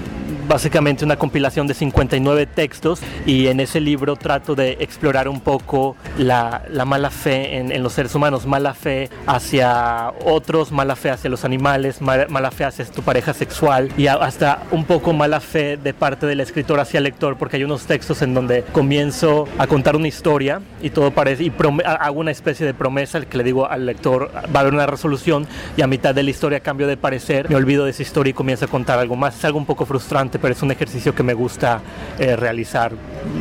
básicamente 0.46 1.04
una 1.04 1.16
compilación 1.16 1.66
de 1.66 1.74
59 1.74 2.46
textos 2.46 3.00
y 3.24 3.48
en 3.48 3.58
ese 3.60 3.80
libro 3.80 4.16
trato 4.16 4.54
de 4.54 4.76
explorar 4.80 5.28
un 5.28 5.40
poco 5.40 5.96
la, 6.18 6.62
la 6.70 6.84
mala 6.84 7.10
fe 7.10 7.56
en, 7.56 7.82
los 7.82 7.92
seres 7.92 8.14
humanos, 8.14 8.46
mala 8.46 8.74
fe 8.74 9.10
hacia 9.26 10.12
otros, 10.24 10.70
mala 10.72 10.94
fe 10.94 11.10
hacia 11.10 11.28
los 11.30 11.44
animales, 11.44 12.00
mala, 12.00 12.50
fe 12.50 12.64
hacia 12.64 12.84
tu 12.84 13.02
pareja 13.02 13.32
sexual 13.34 13.90
y 13.96 14.06
hasta 14.06 14.62
un 14.70 14.84
poco 14.84 15.12
mala 15.12 15.40
fe 15.40 15.76
de 15.76 15.92
parte 15.92 16.26
del 16.26 16.40
escritor 16.40 16.78
hacia 16.80 16.98
el 16.98 17.04
lector 17.04 17.36
porque 17.36 17.56
hay 17.56 17.64
unos 17.64 17.86
textos 17.86 18.22
en 18.22 18.34
donde 18.34 18.62
comienzo 18.62 19.48
a 19.58 19.66
contar 19.66 19.96
una 19.96 20.08
historia 20.08 20.60
y 20.80 20.90
todo 20.90 21.10
parece 21.10 21.44
y 21.44 21.52
hago 21.84 22.20
una 22.20 22.30
especie 22.30 22.64
de 22.64 22.74
promesa 22.74 23.20
que 23.22 23.38
le 23.38 23.44
digo 23.44 23.68
al 23.68 23.86
lector 23.86 24.30
va 24.34 24.60
a 24.60 24.60
haber 24.60 24.74
una 24.74 24.86
resolución 24.86 25.46
y 25.76 25.82
a 25.82 25.86
mitad 25.86 26.14
de 26.14 26.22
historia 26.36 26.60
cambio 26.60 26.86
de 26.86 26.98
parecer, 26.98 27.48
me 27.48 27.56
olvido 27.56 27.86
de 27.86 27.90
esa 27.90 28.02
historia 28.02 28.30
y 28.30 28.34
comienzo 28.34 28.66
a 28.66 28.68
contar 28.68 28.98
algo 28.98 29.16
más. 29.16 29.36
Es 29.38 29.44
algo 29.46 29.58
un 29.58 29.64
poco 29.64 29.86
frustrante, 29.86 30.38
pero 30.38 30.52
es 30.52 30.62
un 30.62 30.70
ejercicio 30.70 31.14
que 31.14 31.22
me 31.22 31.32
gusta 31.32 31.80
eh, 32.18 32.36
realizar 32.36 32.92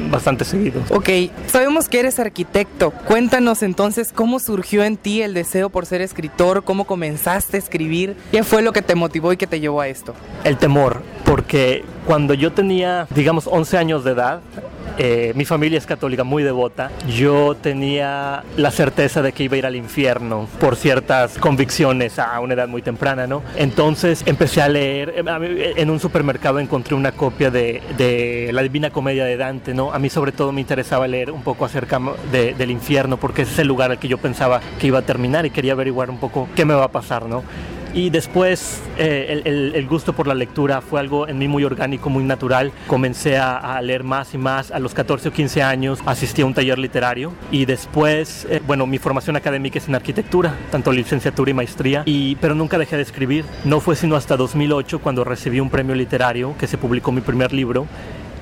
bastante 0.10 0.46
seguido. 0.46 0.82
Ok, 0.90 1.10
sabemos 1.48 1.90
que 1.90 2.00
eres 2.00 2.20
arquitecto. 2.20 2.92
Cuéntanos 2.92 3.64
entonces 3.64 4.12
cómo 4.14 4.40
surgió 4.40 4.84
en 4.84 4.96
ti 4.96 5.22
el 5.22 5.34
deseo 5.34 5.70
por 5.70 5.86
ser 5.86 6.02
escritor, 6.02 6.64
cómo 6.64 6.86
comenzaste 6.86 7.58
a 7.58 7.60
escribir, 7.60 8.16
qué 8.32 8.44
fue 8.44 8.62
lo 8.62 8.72
que 8.72 8.82
te 8.82 8.96
motivó 8.96 9.34
y 9.34 9.38
que 9.38 9.48
te 9.48 9.60
llevó 9.60 9.82
a 9.82 9.90
esto. 9.90 10.14
El 10.46 10.58
temor, 10.58 11.02
porque 11.26 11.84
cuando 12.08 12.34
yo 12.34 12.54
tenía, 12.54 13.08
digamos, 13.14 13.48
11 13.48 13.78
años 13.78 14.04
de 14.06 14.12
edad, 14.12 14.40
eh, 14.98 15.34
mi 15.36 15.46
familia 15.46 15.78
es 15.78 15.86
católica 15.86 16.24
muy 16.24 16.44
devota. 16.44 16.92
Yo 17.08 17.56
tenía 17.56 18.44
la 18.58 18.72
certeza 18.72 19.22
de 19.22 19.34
que 19.34 19.44
iba 19.44 19.56
a 19.56 19.58
ir 19.58 19.66
al 19.66 19.76
infierno 19.76 20.48
por 20.60 20.76
ciertas 20.76 21.38
convicciones 21.38 22.20
a 22.20 22.40
una 22.40 22.54
edad 22.54 22.68
muy 22.68 22.82
temprana, 22.82 23.28
¿no? 23.28 23.44
Entonces 23.56 24.24
empecé 24.26 24.62
a 24.62 24.70
leer. 24.70 25.14
Eh, 25.18 25.74
en 25.76 25.90
un 25.90 26.00
supermercado 26.00 26.60
encontré 26.60 26.96
una 26.96 27.12
copia 27.12 27.52
de, 27.52 28.50
La 28.54 28.62
Divina 28.62 28.90
Comedia 28.90 29.26
de 29.26 29.38
Dante, 29.38 29.74
¿no? 29.74 29.92
A 29.92 30.00
mí 30.00 30.10
sobre 30.10 30.32
todo 30.32 30.52
me 30.52 30.62
interesaba 30.62 31.08
leer 31.08 31.32
un 31.32 31.44
poco 31.44 31.66
acerca 31.66 32.00
de, 32.32 32.54
del 32.54 32.72
infierno 32.72 33.18
porque 33.18 33.44
es 33.44 33.60
el 33.60 33.68
lugar 33.68 33.92
al 33.92 34.00
que 34.00 34.08
yo 34.08 34.18
pensaba 34.18 34.62
que 34.80 34.88
iba 34.88 35.00
a 35.00 35.02
terminar 35.02 35.46
y 35.46 35.50
quería 35.50 35.74
averiguar 35.74 36.10
un 36.10 36.18
poco 36.18 36.48
qué 36.56 36.66
me 36.66 36.74
va 36.74 36.86
a 36.86 36.92
pasar, 36.92 37.26
¿no? 37.26 37.44
Y 37.96 38.10
después 38.10 38.82
eh, 38.98 39.42
el, 39.46 39.74
el, 39.74 39.88
gusto 39.88 40.12
por 40.12 40.28
la 40.28 40.34
lectura 40.34 40.82
fue 40.82 41.00
algo 41.00 41.30
en 41.30 41.38
mí 41.38 41.48
muy 41.48 41.64
orgánico, 41.64 42.10
muy 42.10 42.26
natural. 42.26 42.74
Comencé 42.88 43.38
a, 43.38 43.56
a, 43.56 43.82
leer 43.82 44.04
más 44.04 44.34
y 44.34 44.38
más. 44.38 44.70
A 44.72 44.80
los 44.80 44.94
14 44.94 45.30
o 45.30 45.32
15 45.32 45.64
años 45.64 46.00
asistí 46.06 46.42
a 46.42 46.46
un 46.46 46.54
taller 46.54 46.78
literario 46.78 47.32
y 47.52 47.64
después, 47.64 48.48
eh, 48.50 48.62
bueno, 48.68 48.86
mi 48.86 48.98
formación 48.98 49.38
académica 49.38 49.80
es 49.80 49.88
en 49.88 49.96
arquitectura, 49.96 50.54
tanto 50.72 50.92
licenciatura 50.92 51.52
y 51.52 51.54
maestría, 51.54 52.04
y, 52.06 52.36
pero 52.36 52.54
nunca 52.54 52.78
dejé 52.78 52.98
de 52.98 53.04
escribir. 53.04 53.46
No 53.64 53.80
fue 53.80 53.96
sino 53.96 54.18
hasta 54.18 54.36
2008 54.36 55.00
cuando 55.00 55.24
recibí 55.24 55.62
un 55.62 55.70
premio 55.70 55.96
literario 55.96 56.54
que 56.60 56.68
se 56.68 56.78
publicó 56.78 57.14
mi 57.14 57.22
primer 57.22 57.54
libro 57.54 57.88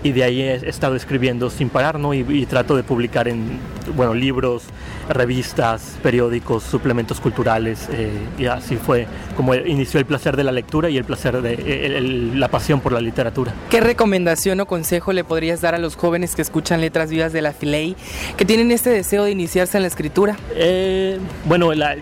y 0.03 0.11
de 0.11 0.23
ahí 0.23 0.41
he 0.41 0.55
estado 0.67 0.95
escribiendo 0.95 1.49
sin 1.49 1.69
parar, 1.69 1.97
¿no? 1.97 2.13
Y, 2.13 2.25
y, 2.29 2.45
trato 2.45 2.75
de 2.75 2.83
publicar 2.83 3.27
en, 3.29 3.57
bueno, 3.95 4.13
libros, 4.13 4.63
revistas, 5.09 5.97
periódicos, 6.03 6.63
suplementos 6.63 7.21
culturales, 7.21 7.87
eh, 7.91 8.11
y 8.37 8.45
así 8.45 8.75
fue 8.75 9.07
como 9.35 9.55
inició 9.55 9.99
el 9.99 10.05
placer 10.05 10.35
de 10.35 10.43
la 10.43 10.51
lectura 10.51 10.89
y 10.89 10.97
el 10.97 11.05
placer 11.05 11.41
de 11.41 11.53
el, 11.53 11.93
el, 11.93 12.39
la 12.39 12.49
pasión 12.49 12.81
por 12.81 12.91
la 12.91 12.99
literatura. 12.99 13.53
¿Qué 13.69 13.79
recomendación 13.79 14.59
o 14.59 14.65
consejo 14.65 15.13
le 15.13 15.23
podrías 15.23 15.61
dar 15.61 15.73
a 15.73 15.77
los 15.77 15.95
jóvenes 15.95 16.35
que 16.35 16.41
escuchan 16.41 16.81
Letras 16.81 17.09
Vivas 17.09 17.31
de 17.31 17.41
la 17.41 17.53
Filey, 17.53 17.95
que 18.37 18.45
tienen 18.45 18.71
este 18.71 18.89
deseo 18.89 19.23
de 19.23 19.31
iniciarse 19.31 19.77
en 19.77 19.83
la 19.83 19.87
escritura? 19.87 20.37
Eh, 20.55 21.17
bueno, 21.45 21.73
la, 21.73 21.95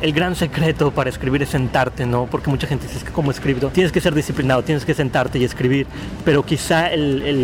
el 0.00 0.12
gran 0.12 0.34
secreto 0.34 0.90
para 0.90 1.08
escribir 1.08 1.42
es 1.42 1.50
sentarte, 1.50 2.04
¿no? 2.04 2.26
Porque 2.26 2.50
mucha 2.50 2.66
gente 2.66 2.86
dice, 2.86 3.06
como 3.12 3.30
escribo, 3.30 3.68
tienes 3.68 3.92
que 3.92 4.00
ser 4.00 4.14
disciplinado, 4.14 4.62
tienes 4.62 4.84
que 4.84 4.94
sentarte 4.94 5.38
y 5.38 5.44
escribir, 5.44 5.86
pero 6.24 6.44
quizá 6.44 6.92
el, 6.92 7.22
el 7.22 7.43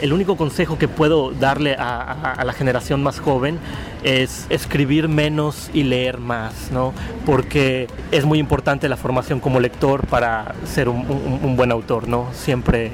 el, 0.00 0.12
único 0.12 0.36
consejo 0.36 0.78
que 0.78 0.88
puedo 0.88 1.32
darle 1.32 1.76
a, 1.78 2.42
la 2.44 2.52
generación 2.52 3.02
más 3.02 3.20
joven 3.20 3.58
es 4.02 4.46
escribir 4.50 5.08
menos 5.08 5.70
y 5.72 5.82
leer 5.82 6.18
más, 6.18 6.70
¿no? 6.70 6.92
Porque 7.24 7.88
es 8.12 8.24
muy 8.24 8.38
importante 8.38 8.88
la 8.88 8.96
formación 8.96 9.40
como 9.40 9.60
lector 9.60 10.06
para 10.06 10.54
ser 10.66 10.88
un, 10.88 11.56
buen 11.56 11.72
autor, 11.72 12.06
¿no? 12.06 12.28
Siempre 12.34 12.92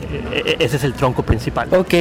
ese 0.58 0.76
es 0.76 0.84
el 0.84 0.94
tronco 0.94 1.24
principal. 1.24 1.68
Ok, 1.74 1.94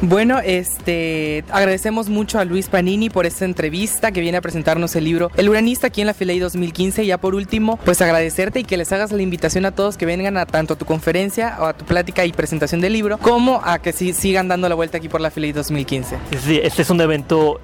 bueno, 0.00 0.38
este 0.40 1.44
agradecemos 1.50 2.08
mucho 2.08 2.38
a 2.38 2.44
Luis 2.44 2.68
Panini 2.68 3.10
por 3.10 3.26
esta 3.26 3.44
entrevista 3.44 4.12
que 4.12 4.20
viene 4.20 4.38
a 4.38 4.40
presentarnos 4.40 4.96
el 4.96 5.04
libro 5.04 5.30
El 5.36 5.48
Uranista 5.48 5.88
aquí 5.88 6.00
en 6.00 6.06
la 6.06 6.14
Filey 6.14 6.38
2015. 6.38 7.04
Y 7.04 7.08
ya 7.08 7.18
por 7.18 7.34
último, 7.34 7.78
pues 7.84 8.00
agradecerte 8.00 8.60
y 8.60 8.64
que 8.64 8.76
les 8.76 8.92
hagas 8.92 9.12
la 9.12 9.22
invitación 9.22 9.66
a 9.66 9.72
todos 9.72 9.96
que 9.96 10.06
vengan 10.06 10.36
a 10.36 10.46
tanto 10.46 10.74
a 10.74 10.78
tu 10.78 10.84
conferencia 10.84 11.56
o 11.60 11.64
a 11.64 11.72
tu 11.74 11.84
plática 11.84 12.24
y 12.24 12.32
presentación 12.32 12.80
del 12.80 12.92
libro, 12.92 13.18
como 13.18 13.60
a 13.64 13.78
que 13.78 13.92
si, 13.94 14.12
sigan 14.12 14.48
dando 14.48 14.68
la 14.68 14.74
vuelta 14.74 14.98
aquí 14.98 15.08
por 15.08 15.20
la 15.20 15.30
Filey 15.30 15.52
2015. 15.52 16.18
Sí, 16.40 16.60
este 16.62 16.82
es 16.82 16.90
un 16.90 17.00
evento 17.00 17.60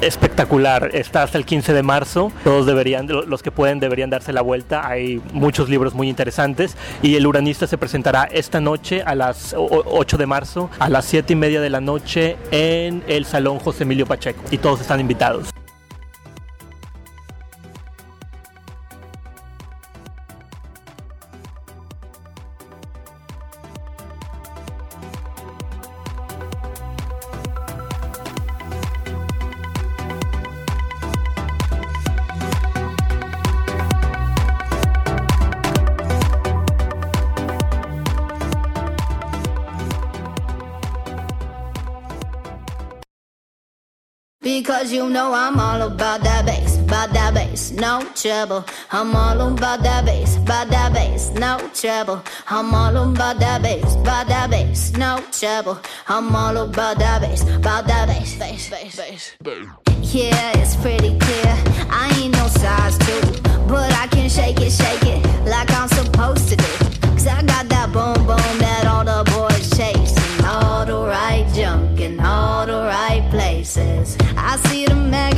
espectacular. 0.00 0.90
Está 0.94 1.22
hasta 1.22 1.38
el 1.38 1.44
15 1.44 1.72
de 1.72 1.82
marzo. 1.82 2.32
Todos 2.44 2.66
deberían, 2.66 3.08
los 3.08 3.42
que 3.42 3.50
pueden, 3.50 3.80
deberían 3.80 4.10
darse 4.10 4.32
la 4.32 4.42
vuelta. 4.42 4.86
Hay 4.86 5.20
muchos 5.32 5.68
libros 5.68 5.94
muy 5.94 6.08
interesantes. 6.08 6.76
Y 7.02 7.16
el 7.16 7.26
Uranista 7.26 7.66
se 7.66 7.78
presentará 7.78 8.24
esta 8.24 8.60
noche 8.60 9.02
a 9.02 9.14
las 9.14 9.54
8 9.56 10.16
de 10.16 10.26
marzo, 10.26 10.70
a 10.78 10.88
las 10.88 11.04
7 11.06 11.32
y 11.32 11.36
media 11.36 11.60
de 11.60 11.70
la 11.70 11.80
noche, 11.80 12.36
en 12.50 13.02
el 13.06 13.24
Salón 13.24 13.58
José 13.58 13.84
Emilio 13.84 14.06
Pacheco. 14.06 14.42
Y 14.50 14.58
todos 14.58 14.80
están 14.80 15.00
invitados. 15.00 15.61
No 47.72 48.02
trouble. 48.14 48.64
I'm 48.90 49.14
all 49.14 49.52
about 49.52 49.82
that 49.82 50.04
bass, 50.04 50.36
about 50.36 50.68
that 50.68 50.92
bass, 50.92 51.30
no 51.30 51.58
trouble. 51.74 52.22
I'm 52.48 52.74
all 52.74 52.96
about 52.96 53.38
that 53.40 53.62
bass, 53.62 53.94
about 53.96 54.28
that 54.28 54.50
bass, 54.50 54.92
no 54.92 55.22
trouble. 55.32 55.78
I'm 56.08 56.34
all 56.34 56.56
about 56.56 56.98
that 56.98 57.22
bass, 57.22 57.42
about 57.42 57.86
that 57.86 58.08
bass, 58.08 58.38
bass, 58.38 58.70
bass, 58.70 58.96
bass. 58.96 59.32
Yeah, 60.14 60.58
it's 60.58 60.76
pretty 60.76 61.18
clear. 61.18 61.54
I 61.90 62.12
ain't 62.20 62.34
no 62.34 62.46
size 62.48 62.98
two, 62.98 63.42
but 63.66 63.92
I 63.92 64.06
can 64.08 64.28
shake 64.28 64.60
it, 64.60 64.72
shake 64.72 65.06
it 65.06 65.24
like 65.46 65.70
I'm 65.72 65.88
supposed 65.88 66.48
to 66.48 66.56
do. 66.56 67.02
Cause 67.12 67.26
I 67.26 67.42
got 67.42 67.68
that 67.68 67.92
boom 67.92 68.26
boom 68.26 68.58
that 68.58 68.86
all 68.86 69.04
the 69.04 69.22
boys 69.30 69.70
chase. 69.76 70.14
And 70.38 70.46
all 70.46 70.84
the 70.84 70.98
right 71.06 71.46
junk 71.54 72.00
in 72.00 72.18
all 72.20 72.66
the 72.66 72.72
right 72.72 73.24
places. 73.30 74.16
I 74.36 74.56
see 74.68 74.86
the 74.86 74.96
magazines 74.96 75.31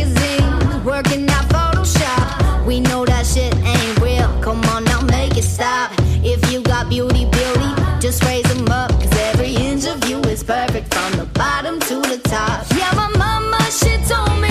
stop. 5.54 5.92
If 6.24 6.40
you 6.50 6.60
got 6.62 6.88
beauty, 6.88 7.24
beauty, 7.26 7.70
just 8.00 8.24
raise 8.24 8.48
them 8.52 8.68
up. 8.68 8.90
Cause 8.90 9.16
every 9.30 9.54
inch 9.54 9.86
of 9.86 10.04
you 10.08 10.18
is 10.32 10.42
perfect 10.42 10.92
from 10.92 11.12
the 11.12 11.26
bottom 11.26 11.78
to 11.80 11.96
the 12.00 12.20
top. 12.24 12.66
Yeah, 12.76 12.92
my 12.94 13.08
mama, 13.16 13.60
she 13.70 13.92
told 14.08 14.40
me 14.40 14.50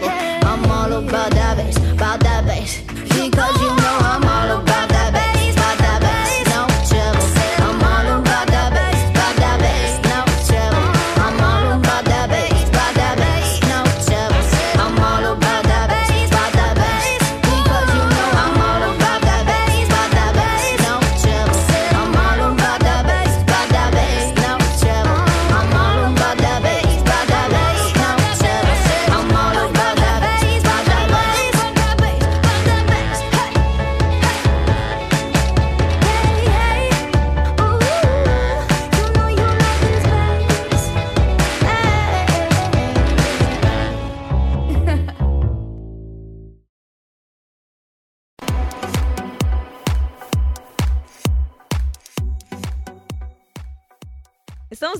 I'm 0.00 0.70
all 0.70 0.90
about 1.04 1.30
that 1.32 1.41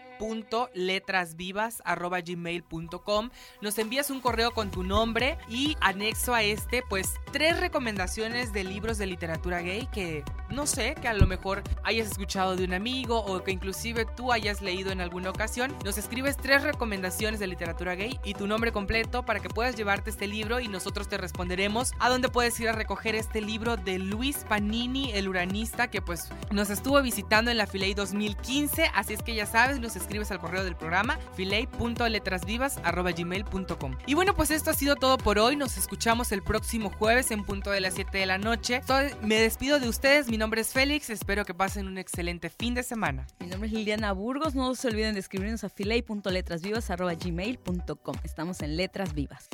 gmail.com 2.25 3.31
Nos 3.61 3.79
envías 3.79 4.11
un 4.11 4.21
correo 4.21 4.53
con 4.53 4.71
tu 4.71 4.83
nombre 4.83 5.39
y 5.49 5.77
anexo 5.81 6.35
a 6.35 6.43
este, 6.43 6.83
pues, 6.89 7.15
tres 7.33 7.61
recomendaciones 7.61 8.53
de 8.53 8.65
libros 8.65 8.99
de 8.99 9.07
literatura 9.07 9.61
gay 9.61 9.89
que 9.93 10.25
no 10.55 10.67
sé, 10.67 10.95
que 10.95 11.09
a 11.09 11.15
lo 11.15 11.27
mejor 11.27 11.63
hayas 11.83 12.11
escuchado 12.11 12.57
de 12.57 12.65
un 12.65 12.75
amigo 12.75 13.19
o 13.19 13.43
que 13.43 13.51
inclusive 13.51 14.07
tú 14.17 14.33
hayas 14.33 14.63
leído 14.63 14.93
en 14.93 15.01
alguna 15.01 15.31
ocasión. 15.31 15.75
Nos 15.85 15.99
escribes 15.99 16.37
tres 16.37 16.63
recomendaciones 16.63 17.41
de 17.41 17.47
literatura 17.47 17.95
gay 17.95 18.19
y 18.25 18.35
tu 18.35 18.47
nombre 18.47 18.73
completo 18.73 19.25
para 19.25 19.41
que 19.41 19.49
puedas 19.49 19.77
llevarte 19.77 20.11
este 20.11 20.27
libro 20.27 20.61
y 20.61 20.69
nosotros 20.69 21.09
te 21.09 21.19
responderemos 21.19 21.93
a 21.99 22.09
dónde 22.09 22.29
puedes 22.29 22.59
ir 22.61 22.69
a 22.69 22.73
recoger 22.73 23.15
este 23.15 23.41
libro 23.41 23.77
de 23.77 23.99
Luis 23.99 24.45
Panini, 24.49 25.13
el 25.13 25.29
uranista, 25.29 25.89
que 25.91 26.01
pues 26.01 26.31
nos 26.51 26.71
estuvo 26.71 27.03
visitando 27.03 27.51
en 27.51 27.59
la 27.59 27.67
Filey 27.67 27.95
2015. 27.95 28.91
Así 28.95 29.15
es 29.15 29.23
que 29.23 29.35
ya 29.35 29.47
sabes, 29.47 29.81
nos 29.81 29.97
escribes 29.97 30.14
al 30.31 30.39
correo 30.39 30.65
del 30.65 30.77
programa 30.77 31.19
filey.letrasvivas.gmail.com. 31.35 33.97
Y 34.07 34.15
bueno, 34.15 34.35
pues 34.35 34.51
esto 34.51 34.71
ha 34.71 34.75
sido 34.75 34.97
todo 34.97 35.19
por 35.19 35.39
hoy. 35.39 35.57
Nos 35.57 35.77
escuchamos 35.77 36.33
el 36.33 36.43
próximo 36.43 36.91
jueves 36.91 37.31
en 37.31 37.45
punto 37.45 37.71
de 37.71 37.81
las 37.81 37.95
7 37.95 38.19
de 38.19 38.27
la 38.27 38.39
noche. 38.39 38.81
Me 39.23 39.41
despido 39.41 39.79
de 39.81 39.89
ustedes. 39.89 40.29
Mi 40.29 40.37
nombre 40.39 40.61
es 40.61 40.73
Félix. 40.73 41.11
Espero 41.11 41.45
que 41.45 41.55
pasen 41.55 41.87
un 41.87 41.99
excelente 41.99 42.51
fin 42.51 42.75
de 42.75 42.83
semana. 42.83 43.29
Mi 43.41 43.47
nombre 43.47 43.69
es 43.69 43.73
Liliana 43.73 44.11
Burgos. 44.13 44.55
No 44.55 44.75
se 44.75 44.89
olviden 44.89 45.15
de 45.15 45.21
escribirnos 45.21 45.65
a 45.65 45.69
filey.letrasvivas.gmail.com. 45.69 48.17
Estamos 48.23 48.61
en 48.61 48.77
Letras 48.77 49.15
Vivas. 49.15 49.49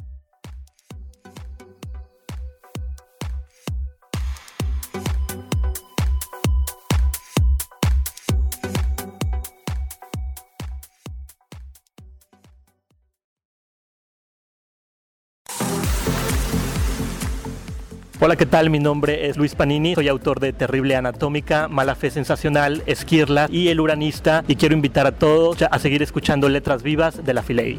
Hola, 18.22 18.36
¿qué 18.36 18.44
tal? 18.44 18.68
Mi 18.68 18.78
nombre 18.78 19.30
es 19.30 19.38
Luis 19.38 19.54
Panini, 19.54 19.94
soy 19.94 20.06
autor 20.06 20.40
de 20.40 20.52
Terrible 20.52 20.94
Anatómica, 20.94 21.68
Mala 21.68 21.94
Fe 21.94 22.10
Sensacional, 22.10 22.82
Esquirla 22.84 23.48
y 23.50 23.68
El 23.68 23.80
Uranista 23.80 24.44
y 24.46 24.56
quiero 24.56 24.74
invitar 24.74 25.06
a 25.06 25.12
todos 25.12 25.62
a 25.62 25.78
seguir 25.78 26.02
escuchando 26.02 26.46
Letras 26.50 26.82
Vivas 26.82 27.24
de 27.24 27.32
la 27.32 27.42
Filey. 27.42 27.78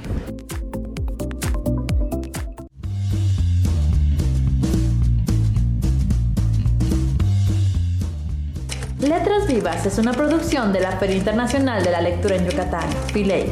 Letras 8.99 9.47
Vivas 9.47 9.85
es 9.85 9.99
una 9.99 10.13
producción 10.13 10.73
de 10.73 10.79
la 10.79 10.93
Feria 10.93 11.17
Internacional 11.17 11.83
de 11.83 11.91
la 11.91 12.01
Lectura 12.01 12.35
en 12.37 12.49
Yucatán, 12.49 12.89
Filey. 13.13 13.45